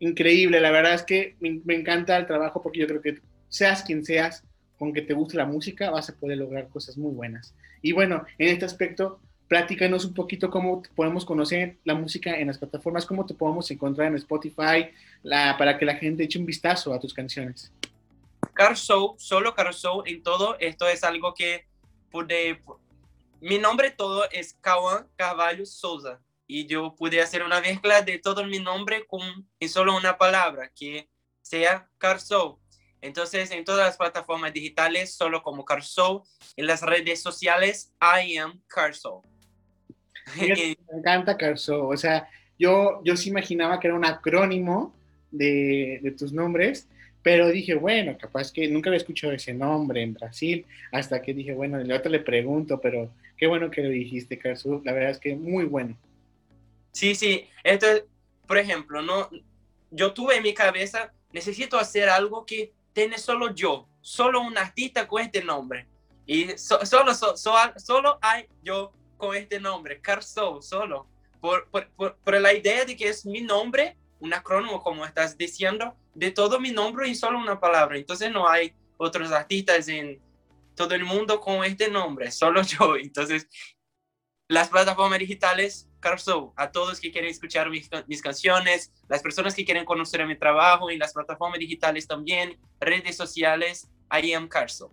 increíble. 0.00 0.60
La 0.60 0.70
verdad 0.70 0.94
es 0.94 1.02
que 1.02 1.36
me, 1.40 1.74
encanta 1.74 2.16
el 2.16 2.26
trabajo 2.26 2.62
porque 2.62 2.80
yo 2.80 2.86
creo 2.86 3.00
que 3.00 3.20
seas 3.48 3.82
quien 3.82 4.04
seas, 4.04 4.44
con 4.78 4.92
que 4.92 5.02
te 5.02 5.14
guste 5.14 5.36
la 5.36 5.46
música, 5.46 5.90
vas 5.90 6.08
a 6.08 6.14
poder 6.14 6.38
lograr 6.38 6.68
cosas 6.68 6.96
muy 6.96 7.12
buenas. 7.12 7.54
Y 7.82 7.92
bueno, 7.92 8.24
en 8.38 8.48
este 8.48 8.64
aspecto, 8.64 9.20
platícanos 9.48 10.04
un 10.04 10.14
poquito 10.14 10.50
cómo 10.50 10.82
podemos 10.94 11.24
conocer 11.24 11.78
la 11.84 11.94
música 11.94 12.36
en 12.38 12.46
las 12.46 12.58
plataformas, 12.58 13.06
cómo 13.06 13.26
te 13.26 13.34
podemos 13.34 13.70
encontrar 13.70 14.08
en 14.08 14.16
Spotify, 14.16 14.90
la, 15.22 15.56
para 15.58 15.78
que 15.78 15.84
la 15.84 15.96
gente 15.96 16.24
eche 16.24 16.38
un 16.38 16.46
vistazo 16.46 16.92
a 16.92 17.00
tus 17.00 17.12
canciones. 17.12 17.72
Car 18.58 18.76
solo 18.76 19.54
Car 19.54 19.70
en 20.06 20.22
todo, 20.24 20.58
esto 20.58 20.88
es 20.88 21.04
algo 21.04 21.32
que 21.32 21.68
pude, 22.10 22.60
mi 23.40 23.56
nombre 23.56 23.92
todo 23.92 24.28
es 24.32 24.58
Kawan 24.60 25.06
Carvalho 25.14 25.64
Souza 25.64 26.18
y 26.44 26.66
yo 26.66 26.92
pude 26.96 27.22
hacer 27.22 27.44
una 27.44 27.60
mezcla 27.60 28.02
de 28.02 28.18
todo 28.18 28.44
mi 28.44 28.58
nombre 28.58 29.06
con 29.06 29.20
en 29.60 29.68
solo 29.68 29.96
una 29.96 30.18
palabra, 30.18 30.72
que 30.74 31.08
sea 31.40 31.88
Carso. 31.98 32.58
Entonces, 33.00 33.52
en 33.52 33.64
todas 33.64 33.86
las 33.86 33.96
plataformas 33.96 34.52
digitales, 34.52 35.14
solo 35.14 35.40
como 35.44 35.64
Carso, 35.64 36.24
en 36.56 36.66
las 36.66 36.82
redes 36.82 37.22
sociales, 37.22 37.92
I 38.00 38.38
am 38.38 38.60
Carso. 38.66 39.22
Me 40.36 40.76
encanta 40.98 41.36
Carso. 41.36 41.86
O 41.86 41.96
sea, 41.96 42.28
yo, 42.58 43.02
yo 43.04 43.16
sí 43.16 43.28
imaginaba 43.28 43.78
que 43.78 43.86
era 43.86 43.96
un 43.96 44.04
acrónimo 44.04 44.92
de, 45.30 46.00
de 46.02 46.10
tus 46.10 46.32
nombres, 46.32 46.88
pero 47.22 47.48
dije, 47.48 47.74
bueno, 47.74 48.16
capaz 48.18 48.52
que 48.52 48.68
nunca 48.68 48.90
había 48.90 48.98
escuchado 48.98 49.32
ese 49.32 49.52
nombre 49.52 50.02
en 50.02 50.14
Brasil, 50.14 50.64
hasta 50.92 51.20
que 51.20 51.34
dije, 51.34 51.52
bueno, 51.52 51.78
el 51.78 51.90
otro 51.92 52.10
le 52.10 52.20
pregunto, 52.20 52.80
pero 52.80 53.10
qué 53.36 53.46
bueno 53.46 53.70
que 53.70 53.82
lo 53.82 53.90
dijiste, 53.90 54.38
Carso. 54.38 54.80
La 54.84 54.92
verdad 54.92 55.10
es 55.10 55.18
que 55.18 55.34
muy 55.34 55.64
bueno. 55.64 55.96
Sí, 56.92 57.14
sí, 57.14 57.46
esto 57.64 57.86
por 58.48 58.56
ejemplo, 58.56 59.02
no, 59.02 59.28
yo 59.90 60.14
tuve 60.14 60.36
en 60.36 60.42
mi 60.42 60.54
cabeza, 60.54 61.12
necesito 61.32 61.78
hacer 61.78 62.08
algo 62.08 62.46
que 62.46 62.72
tiene 62.94 63.18
solo 63.18 63.54
yo, 63.54 63.86
solo 64.00 64.40
un 64.40 64.56
artista 64.56 65.06
con 65.06 65.22
este 65.22 65.44
nombre. 65.44 65.86
Y 66.26 66.48
solo, 66.56 67.14
solo 67.14 68.18
hay 68.22 68.46
yo 68.62 68.92
con 69.18 69.36
este 69.36 69.60
nombre, 69.60 70.00
Carso, 70.00 70.62
solo. 70.62 71.06
Por, 71.40 71.68
por, 71.68 72.16
por, 72.16 72.40
la 72.40 72.52
idea 72.52 72.84
de 72.84 72.96
que 72.96 73.08
es 73.08 73.24
mi 73.24 73.42
nombre, 73.42 73.96
un 74.18 74.32
acrónimo, 74.32 74.82
como 74.82 75.04
estás 75.04 75.36
diciendo, 75.36 75.94
de 76.18 76.32
todo 76.32 76.58
mi 76.58 76.72
nombre 76.72 77.08
y 77.08 77.14
solo 77.14 77.38
una 77.38 77.60
palabra. 77.60 77.96
Entonces 77.96 78.30
no 78.30 78.48
hay 78.48 78.72
otros 78.96 79.30
artistas 79.30 79.88
en 79.88 80.20
todo 80.74 80.94
el 80.94 81.04
mundo 81.04 81.40
con 81.40 81.64
este 81.64 81.90
nombre, 81.90 82.30
solo 82.30 82.62
yo. 82.62 82.96
Entonces, 82.96 83.48
las 84.48 84.68
plataformas 84.68 85.18
digitales 85.18 85.88
Carso, 86.00 86.52
a 86.56 86.70
todos 86.70 87.00
que 87.00 87.10
quieren 87.10 87.30
escuchar 87.30 87.68
mis, 87.70 87.90
mis, 88.06 88.22
canciones, 88.22 88.92
las 89.08 89.20
personas 89.20 89.52
que 89.52 89.64
quieren 89.64 89.84
conocer 89.84 90.24
mi 90.26 90.38
trabajo 90.38 90.92
y 90.92 90.96
las 90.96 91.12
plataformas 91.12 91.58
digitales 91.58 92.06
también, 92.06 92.56
redes 92.80 93.16
sociales, 93.16 93.90
I 94.10 94.32
am 94.32 94.46
Carso. 94.46 94.92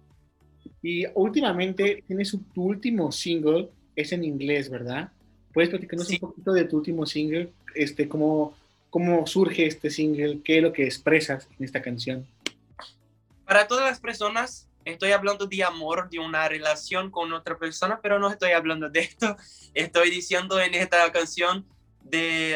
Y 0.81 1.05
últimamente 1.13 2.03
tienes 2.07 2.35
tu 2.53 2.63
último 2.63 3.11
single, 3.11 3.69
es 3.95 4.11
en 4.13 4.23
inglés, 4.23 4.69
¿verdad? 4.69 5.11
¿Puedes 5.53 5.69
platicarnos 5.69 6.09
un 6.09 6.17
poquito 6.17 6.51
de 6.53 6.65
tu 6.65 6.77
último 6.77 7.05
single? 7.05 7.53
Este, 7.75 8.09
cómo, 8.09 8.55
¿Cómo 8.95 9.27
surge 9.27 9.65
este 9.65 9.89
single? 9.89 10.39
¿Qué 10.41 10.55
es 10.55 10.63
lo 10.63 10.71
que 10.71 10.85
expresas 10.85 11.49
en 11.59 11.65
esta 11.65 11.81
canción? 11.81 12.25
Para 13.45 13.67
todas 13.67 13.83
las 13.83 13.99
personas 13.99 14.69
estoy 14.85 15.11
hablando 15.11 15.47
de 15.47 15.65
amor, 15.65 16.09
de 16.09 16.19
una 16.19 16.47
relación 16.47 17.11
con 17.11 17.33
otra 17.33 17.57
persona, 17.57 17.99
pero 18.01 18.19
no 18.19 18.29
estoy 18.29 18.51
hablando 18.51 18.89
de 18.89 19.01
esto. 19.01 19.35
Estoy 19.73 20.11
diciendo 20.11 20.61
en 20.61 20.75
esta 20.75 21.11
canción 21.11 21.67
de, 22.03 22.55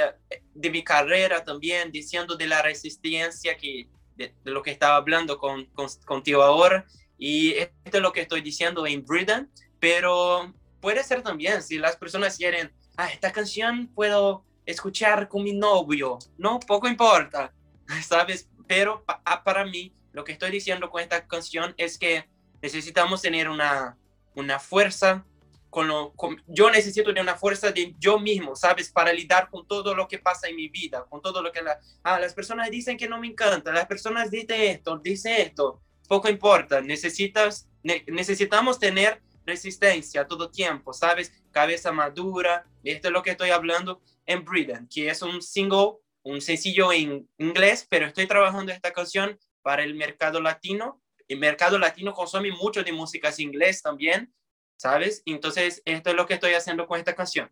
de 0.53 0.69
mi 0.69 0.81
carrera 0.81 1.43
también, 1.43 1.91
diciendo 1.91 2.37
de 2.37 2.47
la 2.47 2.61
resistencia 2.61 3.57
que, 3.57 3.89
de, 4.15 4.33
lo 4.45 4.63
que 4.63 4.71
estaba 4.71 4.95
hablando 4.95 5.39
con, 5.39 5.65
contigo 6.05 6.41
ahora. 6.41 6.85
Y 7.17 7.51
esto 7.51 7.97
es 7.97 8.01
lo 8.01 8.13
que 8.13 8.21
estoy 8.21 8.39
diciendo 8.39 8.87
en 8.87 9.05
Britain, 9.05 9.51
pero 9.81 10.53
puede 10.79 11.03
ser 11.03 11.21
también, 11.21 11.61
si 11.61 11.79
las 11.79 11.97
personas 11.97 12.37
quieren, 12.37 12.71
ah, 12.95 13.09
esta 13.09 13.33
canción 13.33 13.87
puedo 13.93 14.45
escuchar 14.71 15.27
con 15.27 15.43
mi 15.43 15.53
novio, 15.53 16.19
no, 16.37 16.59
poco 16.59 16.87
importa, 16.87 17.51
¿sabes? 18.07 18.49
Pero 18.67 19.03
para 19.43 19.65
mí 19.65 19.93
lo 20.11 20.23
que 20.23 20.33
estoy 20.33 20.51
diciendo 20.51 20.89
con 20.89 21.01
esta 21.01 21.27
canción 21.27 21.73
es 21.77 21.97
que 21.97 22.29
necesitamos 22.61 23.21
tener 23.21 23.49
una, 23.49 23.97
una 24.35 24.59
fuerza, 24.59 25.25
con 25.71 25.87
lo, 25.87 26.13
yo 26.47 26.69
necesito 26.69 27.09
tener 27.09 27.23
una 27.23 27.35
fuerza 27.35 27.71
de 27.71 27.95
yo 27.99 28.19
mismo, 28.19 28.55
¿sabes? 28.55 28.91
Para 28.91 29.13
lidiar 29.13 29.49
con 29.49 29.67
todo 29.67 29.93
lo 29.95 30.07
que 30.07 30.19
pasa 30.19 30.47
en 30.47 30.55
mi 30.55 30.67
vida, 30.67 31.05
con 31.09 31.21
todo 31.21 31.41
lo 31.41 31.51
que 31.51 31.61
ah, 32.03 32.19
las 32.19 32.33
personas 32.33 32.69
dicen 32.69 32.97
que 32.97 33.07
no 33.07 33.19
me 33.19 33.27
encanta, 33.27 33.71
las 33.71 33.87
personas 33.87 34.29
dicen 34.29 34.61
esto, 34.61 34.97
dicen 34.97 35.33
esto, 35.37 35.81
poco 36.07 36.29
importa, 36.29 36.81
necesitas, 36.81 37.67
necesitamos 37.83 38.79
tener 38.79 39.21
resistencia 39.45 40.27
todo 40.27 40.49
tiempo, 40.49 40.93
¿sabes? 40.93 41.31
Cabeza 41.51 41.91
madura, 41.91 42.65
esto 42.83 43.07
es 43.07 43.13
lo 43.13 43.23
que 43.23 43.31
estoy 43.31 43.49
hablando 43.49 44.01
en 44.29 44.45
Britain, 44.45 44.87
que 44.87 45.09
es 45.09 45.23
un 45.23 45.41
single, 45.41 45.93
un 46.21 46.39
sencillo 46.39 46.93
en 46.93 47.27
inglés, 47.39 47.87
pero 47.89 48.05
estoy 48.05 48.27
trabajando 48.27 48.71
esta 48.71 48.93
canción 48.93 49.37
para 49.63 49.83
el 49.83 49.95
mercado 49.95 50.39
latino. 50.39 51.01
El 51.27 51.39
mercado 51.39 51.79
latino 51.79 52.13
consume 52.13 52.51
mucho 52.51 52.83
de 52.83 52.93
músicas 52.93 53.39
inglés 53.39 53.81
también, 53.81 54.31
¿sabes? 54.77 55.23
Entonces, 55.25 55.81
esto 55.83 56.11
es 56.11 56.15
lo 56.15 56.27
que 56.27 56.35
estoy 56.35 56.53
haciendo 56.53 56.85
con 56.85 56.99
esta 56.99 57.15
canción. 57.15 57.49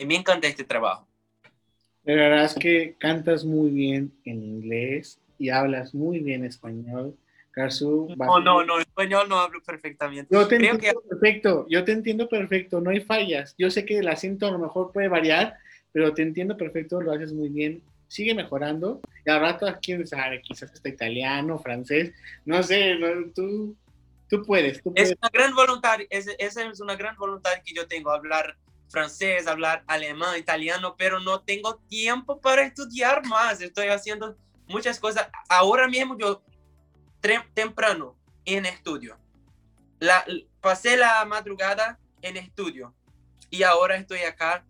Y 0.00 0.04
me 0.04 0.16
encanta 0.16 0.48
este 0.48 0.64
trabajo. 0.64 1.06
La 2.02 2.14
verdad 2.14 2.44
es 2.44 2.54
que 2.54 2.96
cantas 2.98 3.44
muy 3.44 3.70
bien 3.70 4.12
en 4.24 4.42
inglés 4.42 5.20
y 5.38 5.50
hablas 5.50 5.94
muy 5.94 6.18
bien 6.18 6.44
español. 6.44 7.16
Carsu, 7.52 8.08
no, 8.16 8.40
no, 8.40 8.64
no, 8.64 8.78
español 8.80 9.28
no 9.28 9.38
hablo 9.38 9.62
perfectamente. 9.62 10.34
Yo 10.34 10.48
te 10.48 10.56
entiendo 10.56 11.02
perfecto, 11.08 11.66
yo 11.68 11.84
te 11.84 11.92
entiendo 11.92 12.28
perfecto, 12.28 12.80
no 12.80 12.90
hay 12.90 13.00
fallas. 13.00 13.54
Yo 13.58 13.70
sé 13.70 13.84
que 13.84 13.98
el 13.98 14.08
acento 14.08 14.46
a 14.46 14.50
lo 14.50 14.58
mejor 14.58 14.90
puede 14.90 15.08
variar, 15.08 15.56
pero 15.92 16.14
te 16.14 16.22
entiendo 16.22 16.56
perfecto, 16.56 17.00
lo 17.00 17.12
haces 17.12 17.32
muy 17.32 17.50
bien 17.50 17.82
sigue 18.12 18.34
mejorando. 18.34 19.00
Y 19.24 19.30
al 19.30 19.40
rato, 19.40 19.66
quién 19.80 20.06
sabe, 20.06 20.42
quizás 20.42 20.72
está 20.72 20.88
italiano, 20.88 21.58
francés, 21.58 22.12
no 22.44 22.62
sé, 22.62 22.98
tú, 23.34 23.74
tú 24.28 24.42
puedes, 24.44 24.82
Es 24.94 25.14
una 25.18 25.30
gran 25.32 25.54
voluntad, 25.54 25.98
esa 26.10 26.32
es 26.38 26.80
una 26.80 26.94
gran 26.94 27.16
voluntad 27.16 27.50
que 27.64 27.74
yo 27.74 27.86
tengo, 27.86 28.10
hablar 28.10 28.56
francés, 28.88 29.46
hablar 29.46 29.82
alemán, 29.86 30.38
italiano, 30.38 30.94
pero 30.98 31.20
no 31.20 31.40
tengo 31.40 31.76
tiempo 31.88 32.38
para 32.40 32.62
estudiar 32.62 33.24
más. 33.26 33.62
Estoy 33.62 33.88
haciendo 33.88 34.36
muchas 34.66 35.00
cosas. 35.00 35.28
Ahora 35.48 35.88
mismo 35.88 36.18
yo 36.18 36.42
temprano 37.54 38.16
en 38.44 38.66
estudio. 38.66 39.18
La, 39.98 40.24
pasé 40.60 40.96
la 40.96 41.24
madrugada 41.24 41.98
en 42.20 42.36
estudio 42.36 42.94
y 43.50 43.62
ahora 43.62 43.96
estoy 43.96 44.20
acá 44.20 44.66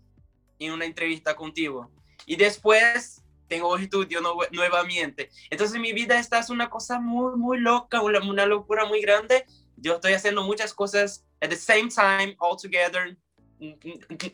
en 0.59 0.73
una 0.73 0.85
entrevista 0.85 1.35
contigo. 1.35 1.91
Y 2.27 2.37
después 2.37 3.25
tengo 3.49 3.77
estudio 3.77 4.21
nuevamente. 4.51 5.31
Entonces 5.51 5.81
mi 5.81 5.93
vida 5.93 6.19
esta 6.19 6.39
es 6.39 6.51
una 6.51 6.71
cosa 6.71 7.01
muy, 7.01 7.37
muy 7.37 7.59
loca, 7.59 8.01
una, 8.01 8.21
una 8.21 8.47
locura 8.47 8.85
muy 8.87 9.01
grande. 9.01 9.45
Yo 9.77 9.95
estoy 9.95 10.13
haciendo 10.13 10.43
muchas 10.43 10.73
cosas 10.73 11.27
at 11.41 11.49
the 11.49 11.57
same 11.57 11.89
time, 11.89 12.37
all 12.39 12.57
together, 12.57 13.17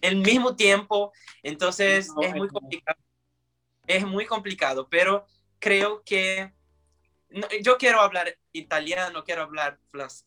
el 0.02 0.16
mismo 0.16 0.54
tiempo. 0.54 1.12
Entonces 1.42 2.10
es 2.20 2.34
muy 2.34 2.48
complicado. 2.48 2.98
Es 3.86 4.04
muy 4.04 4.26
complicado, 4.26 4.88
pero 4.88 5.26
creo 5.58 6.02
que 6.04 6.52
yo 7.62 7.76
quiero 7.76 8.00
hablar 8.00 8.36
italiano, 8.52 9.24
quiero 9.24 9.42
hablar 9.42 9.78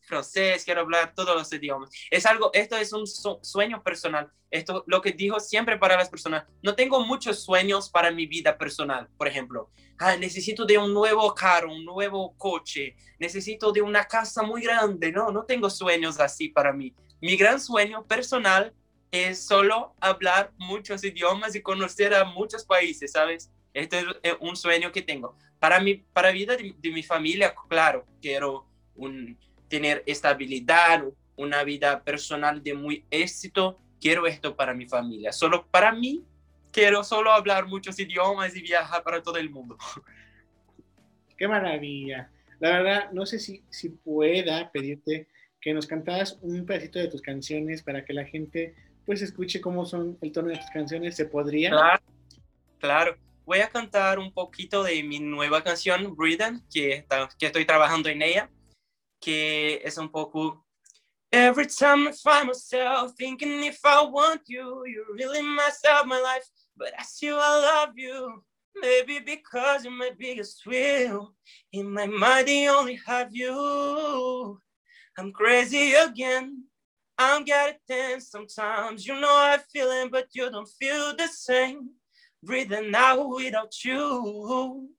francés, 0.04 0.64
quiero 0.64 0.82
hablar 0.82 1.14
todos 1.14 1.36
los 1.36 1.52
idiomas. 1.52 1.90
Es 2.10 2.26
algo, 2.26 2.50
esto 2.52 2.76
es 2.76 2.92
un 2.92 3.06
sueño 3.06 3.82
personal. 3.82 4.30
Esto, 4.50 4.84
lo 4.86 5.00
que 5.00 5.12
digo 5.12 5.40
siempre 5.40 5.78
para 5.78 5.96
las 5.96 6.10
personas, 6.10 6.44
no 6.62 6.74
tengo 6.74 7.04
muchos 7.04 7.42
sueños 7.42 7.90
para 7.90 8.10
mi 8.10 8.26
vida 8.26 8.56
personal. 8.56 9.08
Por 9.16 9.26
ejemplo, 9.26 9.70
ah, 9.98 10.16
necesito 10.16 10.64
de 10.64 10.78
un 10.78 10.92
nuevo 10.92 11.34
carro, 11.34 11.72
un 11.72 11.84
nuevo 11.84 12.36
coche, 12.36 12.94
necesito 13.18 13.72
de 13.72 13.82
una 13.82 14.04
casa 14.04 14.42
muy 14.42 14.62
grande. 14.62 15.10
No, 15.10 15.30
no 15.30 15.44
tengo 15.44 15.70
sueños 15.70 16.20
así 16.20 16.48
para 16.48 16.72
mí. 16.72 16.94
Mi 17.20 17.36
gran 17.36 17.60
sueño 17.60 18.06
personal 18.06 18.74
es 19.10 19.46
solo 19.46 19.94
hablar 20.00 20.52
muchos 20.58 21.02
idiomas 21.04 21.54
y 21.54 21.62
conocer 21.62 22.14
a 22.14 22.24
muchos 22.24 22.64
países, 22.64 23.12
¿sabes? 23.12 23.50
Este 23.74 24.00
es 24.00 24.06
eh, 24.22 24.36
un 24.40 24.56
sueño 24.56 24.92
que 24.92 25.02
tengo. 25.02 25.36
Para 25.62 25.78
mi 25.78 25.94
para 25.94 26.32
vida 26.32 26.56
de, 26.56 26.90
mi 26.90 27.04
familia, 27.04 27.54
claro, 27.68 28.04
quiero 28.20 28.66
un, 28.96 29.38
tener 29.68 30.02
estabilidad, 30.06 31.04
una 31.36 31.62
vida 31.62 32.02
personal 32.02 32.60
de 32.64 32.74
muy 32.74 33.04
éxito. 33.12 33.78
Quiero 34.00 34.26
esto 34.26 34.56
para 34.56 34.74
mi 34.74 34.88
familia. 34.88 35.30
Solo 35.30 35.64
para 35.68 35.92
mí, 35.92 36.24
quiero 36.72 37.04
solo 37.04 37.30
hablar 37.30 37.68
muchos 37.68 37.96
idiomas 38.00 38.56
y 38.56 38.62
viajar 38.62 39.04
para 39.04 39.22
todo 39.22 39.36
el 39.36 39.50
mundo. 39.50 39.78
Qué 41.38 41.46
maravilla. 41.46 42.28
La 42.58 42.70
verdad, 42.70 43.12
no 43.12 43.24
sé 43.24 43.38
si, 43.38 43.62
si 43.70 43.90
pueda 43.90 44.68
pedirte 44.72 45.28
que 45.60 45.72
nos 45.72 45.86
cantaras 45.86 46.40
un 46.42 46.66
pedacito 46.66 46.98
de 46.98 47.06
tus 47.06 47.22
canciones 47.22 47.84
para 47.84 48.04
que 48.04 48.12
la 48.12 48.24
gente 48.24 48.74
pues 49.06 49.22
escuche 49.22 49.60
cómo 49.60 49.86
son 49.86 50.18
el 50.22 50.32
tono 50.32 50.48
de 50.48 50.56
tus 50.56 50.70
canciones. 50.70 51.14
¿Se 51.14 51.26
podría? 51.26 51.70
Claro, 51.70 52.02
claro 52.80 53.31
voy 53.52 53.60
a 53.60 53.68
cantar 53.68 54.18
un 54.18 54.32
poquito 54.32 54.82
de 54.82 55.02
mi 55.02 55.18
nueva 55.18 55.62
canción, 55.62 56.16
Breathing, 56.16 56.66
que, 56.72 56.94
está, 56.94 57.28
que 57.38 57.44
estoy 57.44 57.66
trabajando 57.66 58.08
en 58.08 58.22
ella, 58.22 58.50
que 59.20 59.78
es 59.84 59.98
un 59.98 60.10
poco... 60.10 60.66
Every 61.30 61.66
time 61.66 62.08
I 62.08 62.12
find 62.12 62.46
myself 62.46 63.12
thinking 63.14 63.62
if 63.64 63.78
I 63.84 64.06
want 64.06 64.40
you, 64.48 64.86
you 64.86 65.04
really 65.18 65.42
mess 65.42 65.82
up 65.84 66.06
my 66.06 66.18
life, 66.18 66.48
but 66.78 66.94
I 66.98 67.04
love 67.30 67.92
you. 67.94 68.42
Maybe 68.80 69.20
because 69.20 69.84
you're 69.84 69.92
my 69.92 70.12
biggest 70.18 70.62
thrill. 70.62 71.34
In 71.72 71.92
my 71.92 72.06
mind, 72.06 72.48
I 72.48 72.68
only 72.68 72.98
have 73.06 73.36
you. 73.36 74.58
I'm 75.18 75.30
crazy 75.30 75.92
again. 75.92 76.64
I'm 77.18 77.44
getting 77.44 77.78
tense 77.86 78.30
sometimes. 78.30 79.06
You 79.06 79.20
know 79.20 79.28
I 79.28 79.58
feel 79.70 79.90
it, 79.90 80.10
but 80.10 80.28
you 80.32 80.50
don't 80.50 80.68
feel 80.80 81.14
the 81.14 81.28
same. 81.28 81.90
Breathing 82.42 82.92
out 82.94 83.28
without 83.28 83.72
you, 83.84 84.90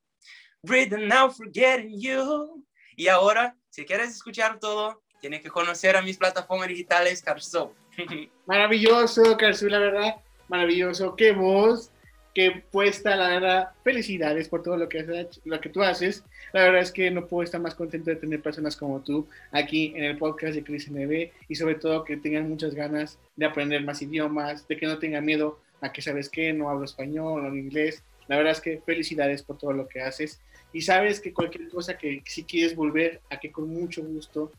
breathing 0.63 1.12
out 1.12 1.36
forgetting 1.36 1.99
you. 1.99 2.63
Y 2.95 3.08
ahora, 3.08 3.56
si 3.69 3.86
quieres 3.86 4.10
escuchar 4.10 4.60
todo, 4.60 5.01
tienes 5.19 5.41
que 5.41 5.49
conocer 5.49 5.95
a 5.95 6.01
mis 6.01 6.17
plataformas 6.17 6.67
digitales, 6.67 7.21
Carso. 7.21 7.73
Maravilloso, 8.45 9.38
Carso, 9.38 9.67
la 9.67 9.79
verdad, 9.79 10.15
maravilloso. 10.47 11.15
Qué 11.15 11.32
voz, 11.32 11.91
qué 12.34 12.63
puesta, 12.71 13.15
la 13.15 13.27
verdad. 13.29 13.69
Felicidades 13.84 14.47
por 14.47 14.63
todo 14.63 14.77
lo 14.77 14.88
que, 14.89 14.99
has, 14.99 15.41
lo 15.43 15.60
que 15.60 15.69
tú 15.69 15.84
haces. 15.84 16.23
La 16.53 16.63
verdad 16.63 16.82
es 16.82 16.91
que 16.91 17.10
no 17.12 17.27
puedo 17.27 17.43
estar 17.43 17.60
más 17.62 17.75
contento 17.75 18.10
de 18.10 18.15
tener 18.15 18.41
personas 18.41 18.75
como 18.75 19.01
tú 19.01 19.27
aquí 19.51 19.93
en 19.95 20.03
el 20.03 20.17
podcast 20.17 20.56
de 20.56 20.63
Cris 20.63 20.89
NB 20.89 21.32
y 21.47 21.56
sobre 21.56 21.75
todo 21.75 22.03
que 22.03 22.17
tengan 22.17 22.47
muchas 22.47 22.75
ganas 22.75 23.17
de 23.36 23.45
aprender 23.45 23.84
más 23.84 24.01
idiomas, 24.01 24.67
de 24.67 24.77
que 24.77 24.86
no 24.86 24.99
tengan 24.99 25.25
miedo 25.25 25.60
a 25.84 25.91
que 25.91 26.02
sabes 26.02 26.30
que 26.30 26.54
no 26.54 26.69
hablo 26.69 26.86
español 26.86 27.46
o 27.46 27.56
inglés. 27.56 28.04
La 28.28 28.38
verdad 28.38 28.54
es 28.54 28.62
que 28.62 28.82
felicidades 28.86 29.43
por 29.43 29.58
todo 29.58 29.74
lo 29.74 29.88
que 29.88 30.02
haces 30.02 30.39
y 30.72 30.82
sabes 30.82 31.19
que 31.19 31.34
cualquier 31.34 31.69
cosa 31.69 31.98
que 31.98 32.24
si 32.26 32.46
quieres 32.46 32.76
volver, 32.76 33.22
a 33.30 33.38
que 33.38 33.52
con 33.52 33.69
mucho 33.69 34.02
gusto 34.02 34.52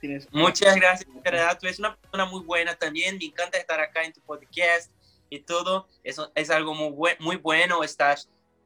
tienes. 0.00 0.26
Muchas 0.32 0.74
gracias, 0.74 1.08
verdad. 1.22 1.58
Tú 1.60 1.66
eres 1.66 1.78
una 1.78 1.96
persona 1.96 2.24
muy 2.24 2.42
buena 2.42 2.74
también. 2.74 3.18
Me 3.18 3.26
encanta 3.26 3.58
estar 3.58 3.78
acá 3.78 4.02
en 4.02 4.14
tu 4.14 4.20
podcast 4.22 4.90
y 5.28 5.40
todo. 5.40 5.86
Eso 6.02 6.32
es 6.34 6.50
algo 6.50 6.74
muy, 6.74 7.12
muy 7.20 7.36
bueno, 7.36 7.84
estar 7.84 8.18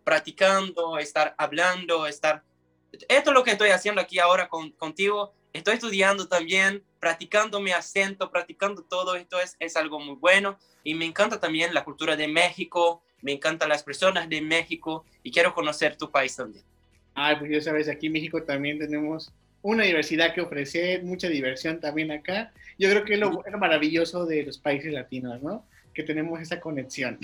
practicando, 0.05 0.99
estar 0.99 1.35
hablando, 1.37 2.07
estar... 2.07 2.45
Esto 2.93 3.31
es 3.31 3.35
lo 3.35 3.45
que 3.45 3.51
estoy 3.51 3.71
haciendo 3.71 4.01
aquí 4.01 4.21
ahora 4.21 4.49
con, 4.49 4.71
contigo. 4.71 5.35
Estoy 5.59 5.75
estudiando 5.75 6.29
también, 6.29 6.85
practicando 7.01 7.59
mi 7.59 7.73
acento, 7.73 8.31
practicando 8.31 8.83
todo 8.83 9.17
esto 9.17 9.41
es, 9.41 9.57
es 9.59 9.77
algo 9.77 9.99
muy 9.99 10.15
bueno 10.15 10.57
y 10.85 10.95
me 10.95 11.05
encanta 11.05 11.41
también 11.41 11.75
la 11.75 11.83
cultura 11.83 12.15
de 12.15 12.29
México, 12.29 13.03
me 13.23 13.33
encantan 13.33 13.69
las 13.69 13.83
personas 13.83 14.29
de 14.29 14.41
México 14.41 15.05
y 15.25 15.33
quiero 15.33 15.53
conocer 15.53 15.97
tu 15.97 16.13
país 16.13 16.37
también. 16.37 16.65
Ay, 17.13 17.35
pues 17.41 17.51
ya 17.51 17.61
sabes, 17.61 17.89
aquí 17.89 18.07
en 18.07 18.13
México 18.13 18.41
también 18.45 18.79
tenemos 18.79 19.33
una 19.63 19.83
diversidad 19.83 20.33
que 20.33 20.43
ofrecer, 20.43 21.03
mucha 21.03 21.29
diversión 21.29 21.81
también 21.81 22.13
acá. 22.13 22.53
Yo 22.79 22.89
creo 22.89 23.05
que 23.05 23.15
es 23.15 23.19
lo, 23.19 23.43
maravilloso 23.59 24.27
de 24.27 24.45
los 24.45 24.59
países 24.59 24.93
latinos, 24.93 25.43
¿no? 25.43 25.67
Que 25.93 26.05
tenemos 26.05 26.41
esa 26.41 26.61
conexión. 26.61 27.19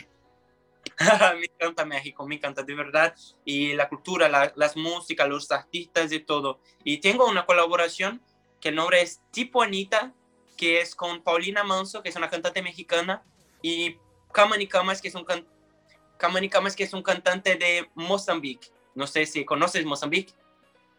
me 1.38 1.46
encanta 1.46 1.84
México, 1.84 2.26
me 2.26 2.36
encanta 2.36 2.62
de 2.62 2.74
verdad. 2.74 3.14
Y 3.44 3.74
la 3.74 3.88
cultura, 3.88 4.28
la, 4.28 4.52
las 4.56 4.76
músicas, 4.76 5.28
los 5.28 5.50
artistas 5.50 6.12
y 6.12 6.20
todo. 6.20 6.60
Y 6.84 6.98
tengo 6.98 7.26
una 7.26 7.46
colaboración 7.46 8.20
que 8.60 8.70
el 8.70 8.76
nombre 8.76 9.02
es 9.02 9.20
Tipo 9.30 9.62
Anita, 9.62 10.12
que 10.56 10.80
es 10.80 10.94
con 10.94 11.22
Paulina 11.22 11.64
Manso, 11.64 12.02
que 12.02 12.08
es 12.08 12.16
una 12.16 12.30
cantante 12.30 12.62
mexicana 12.62 13.22
y 13.60 13.96
Kamani 14.32 14.66
Kamas, 14.66 15.00
que 15.00 15.08
es 15.08 15.14
un 15.14 15.26
Kamani 16.16 16.48
Kamas, 16.48 16.76
que 16.76 16.84
es 16.84 16.92
un 16.92 17.02
cantante 17.02 17.56
de 17.56 17.88
Mozambique. 17.94 18.68
No 18.94 19.06
sé 19.06 19.26
si 19.26 19.44
conoces 19.44 19.84
Mozambique. 19.84 20.32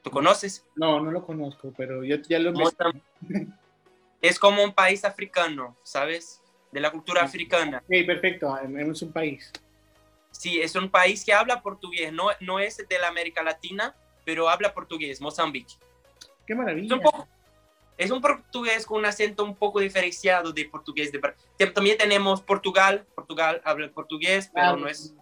¿Tú 0.04 0.12
conoces? 0.12 0.64
No, 0.76 1.00
no 1.00 1.10
lo 1.10 1.26
conozco, 1.26 1.74
pero 1.76 2.04
yo 2.04 2.18
ya 2.28 2.38
lo 2.38 2.54
Es 4.22 4.40
como 4.40 4.64
un 4.64 4.74
país 4.74 5.04
africano, 5.04 5.76
¿sabes? 5.84 6.42
De 6.72 6.80
la 6.80 6.92
cultura 6.92 7.24
africana. 7.24 7.84
Sí, 7.90 8.04
perfecto, 8.04 8.56
es 8.58 9.02
un 9.02 9.12
país. 9.12 9.52
Sí, 10.38 10.60
es 10.62 10.76
un 10.76 10.90
país 10.90 11.24
que 11.24 11.34
habla 11.34 11.62
portugués, 11.62 12.12
no, 12.12 12.28
no 12.42 12.60
es 12.60 12.78
de 12.78 13.00
la 13.00 13.08
América 13.08 13.42
Latina, 13.42 13.96
pero 14.26 14.50
habla 14.50 14.74
portugués, 14.74 15.22
Mozambique. 15.22 15.76
Qué 16.46 16.54
maravilla. 16.54 16.88
Es 16.88 16.92
un 16.92 17.02
poco, 17.02 17.28
es 17.98 18.12
un 18.12 18.22
portugués 18.22 18.86
con 18.86 19.00
un 19.00 19.06
acento 19.06 19.44
un 19.44 19.56
poco 19.56 19.80
diferenciado 19.80 20.52
de 20.52 20.66
portugués. 20.66 21.12
De, 21.12 21.68
también 21.68 21.98
tenemos 21.98 22.42
Portugal, 22.42 23.06
Portugal 23.16 23.62
habla 23.64 23.90
portugués, 23.90 24.52
pero 24.54 24.68
ah, 24.68 24.76
no 24.76 24.88
es... 24.88 25.16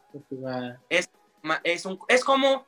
Es, 0.90 1.10
es, 1.64 1.86
un, 1.86 2.00
es 2.08 2.24
como 2.24 2.66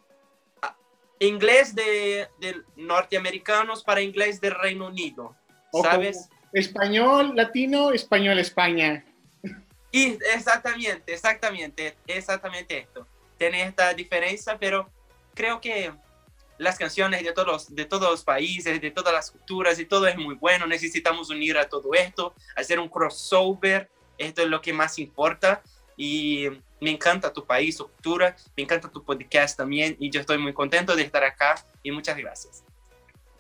ah, 0.62 0.76
inglés 1.20 1.74
de, 1.74 2.28
de, 2.40 2.62
norteamericanos 2.76 3.84
para 3.84 4.02
inglés 4.02 4.40
del 4.40 4.56
Reino 4.56 4.88
Unido, 4.88 5.36
¿sabes? 5.82 6.30
Español, 6.54 7.34
latino, 7.36 7.92
español, 7.92 8.40
España. 8.40 9.04
Y 9.96 10.20
exactamente, 10.34 11.14
exactamente, 11.14 11.96
exactamente 12.06 12.80
esto. 12.80 13.08
Tiene 13.38 13.64
esta 13.64 13.94
diferencia, 13.94 14.58
pero 14.60 14.90
creo 15.34 15.62
que 15.62 15.94
las 16.58 16.78
canciones 16.78 17.24
de 17.24 17.32
todos, 17.32 17.74
de 17.74 17.86
todos 17.86 18.12
los 18.12 18.22
países, 18.26 18.82
de 18.82 18.92
todas 18.92 19.14
las 19.14 19.32
culturas 19.32 19.80
y 19.80 19.86
todo 19.86 20.06
es 20.06 20.18
muy 20.18 20.36
bueno. 20.36 20.68
Necesitamos 20.68 21.30
unir 21.30 21.58
a 21.58 21.70
todo 21.70 21.94
esto, 21.94 22.34
hacer 22.58 22.78
un 22.78 22.90
crossover. 22.90 23.90
Esto 24.18 24.42
es 24.42 24.50
lo 24.50 24.62
que 24.62 24.74
más 24.74 25.00
importa. 25.00 25.64
Y 25.96 26.48
me 26.82 26.92
encanta 26.92 27.32
tu 27.32 27.46
país, 27.46 27.78
tu 27.78 27.88
cultura, 27.88 28.36
me 28.58 28.64
encanta 28.64 28.92
tu 28.92 29.02
podcast 29.02 29.56
también. 29.56 29.96
Y 29.98 30.10
yo 30.10 30.20
estoy 30.20 30.38
muy 30.40 30.52
contento 30.52 30.94
de 30.94 31.04
estar 31.04 31.24
acá. 31.24 31.56
Y 31.84 31.92
muchas 31.92 32.18
gracias. 32.18 32.65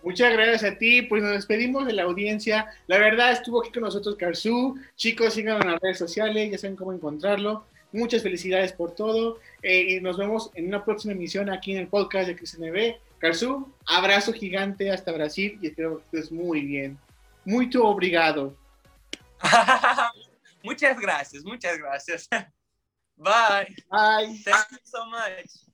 Muchas 0.06 0.34
gracias 0.34 0.64
a 0.64 0.78
ti. 0.78 1.02
Pues 1.02 1.24
nos 1.24 1.32
despedimos 1.32 1.88
de 1.88 1.94
la 1.94 2.04
audiencia. 2.04 2.70
La 2.86 3.00
verdad, 3.00 3.32
estuvo 3.32 3.62
aquí 3.62 3.72
con 3.72 3.82
nosotros 3.82 4.16
Carzú. 4.16 4.80
Chicos, 4.96 5.34
síganlo 5.34 5.64
en 5.64 5.72
las 5.72 5.82
redes 5.82 5.98
sociales, 5.98 6.52
ya 6.52 6.60
saben 6.60 6.76
cómo 6.76 6.94
encontrarlo. 6.94 7.66
Muchas 7.92 8.22
felicidades 8.22 8.72
por 8.72 8.94
todo. 8.94 9.40
Eh, 9.64 9.96
y 9.96 10.02
nos 10.02 10.18
vemos 10.18 10.52
en 10.54 10.68
una 10.68 10.86
próxima 10.86 11.14
emisión 11.14 11.50
aquí 11.50 11.72
en 11.72 11.80
el 11.80 11.88
podcast 11.88 12.28
de 12.28 12.36
CrisNB. 12.36 12.98
Carzú, 13.18 13.74
abrazo 13.88 14.32
gigante 14.32 14.92
hasta 14.92 15.12
Brasil 15.12 15.58
y 15.60 15.68
espero 15.68 15.98
que 15.98 16.20
estés 16.20 16.32
muy 16.32 16.62
bien. 16.62 17.00
Muy 17.44 17.68
obrigado. 17.76 18.56
Muchas 20.64 21.00
gracias, 21.00 21.44
muchas 21.44 21.78
gracias. 21.80 22.28
Bye. 23.18 23.76
Bye. 23.90 24.40
Thank 24.44 24.72
you 24.72 24.78
so 24.84 25.06
much. 25.08 25.66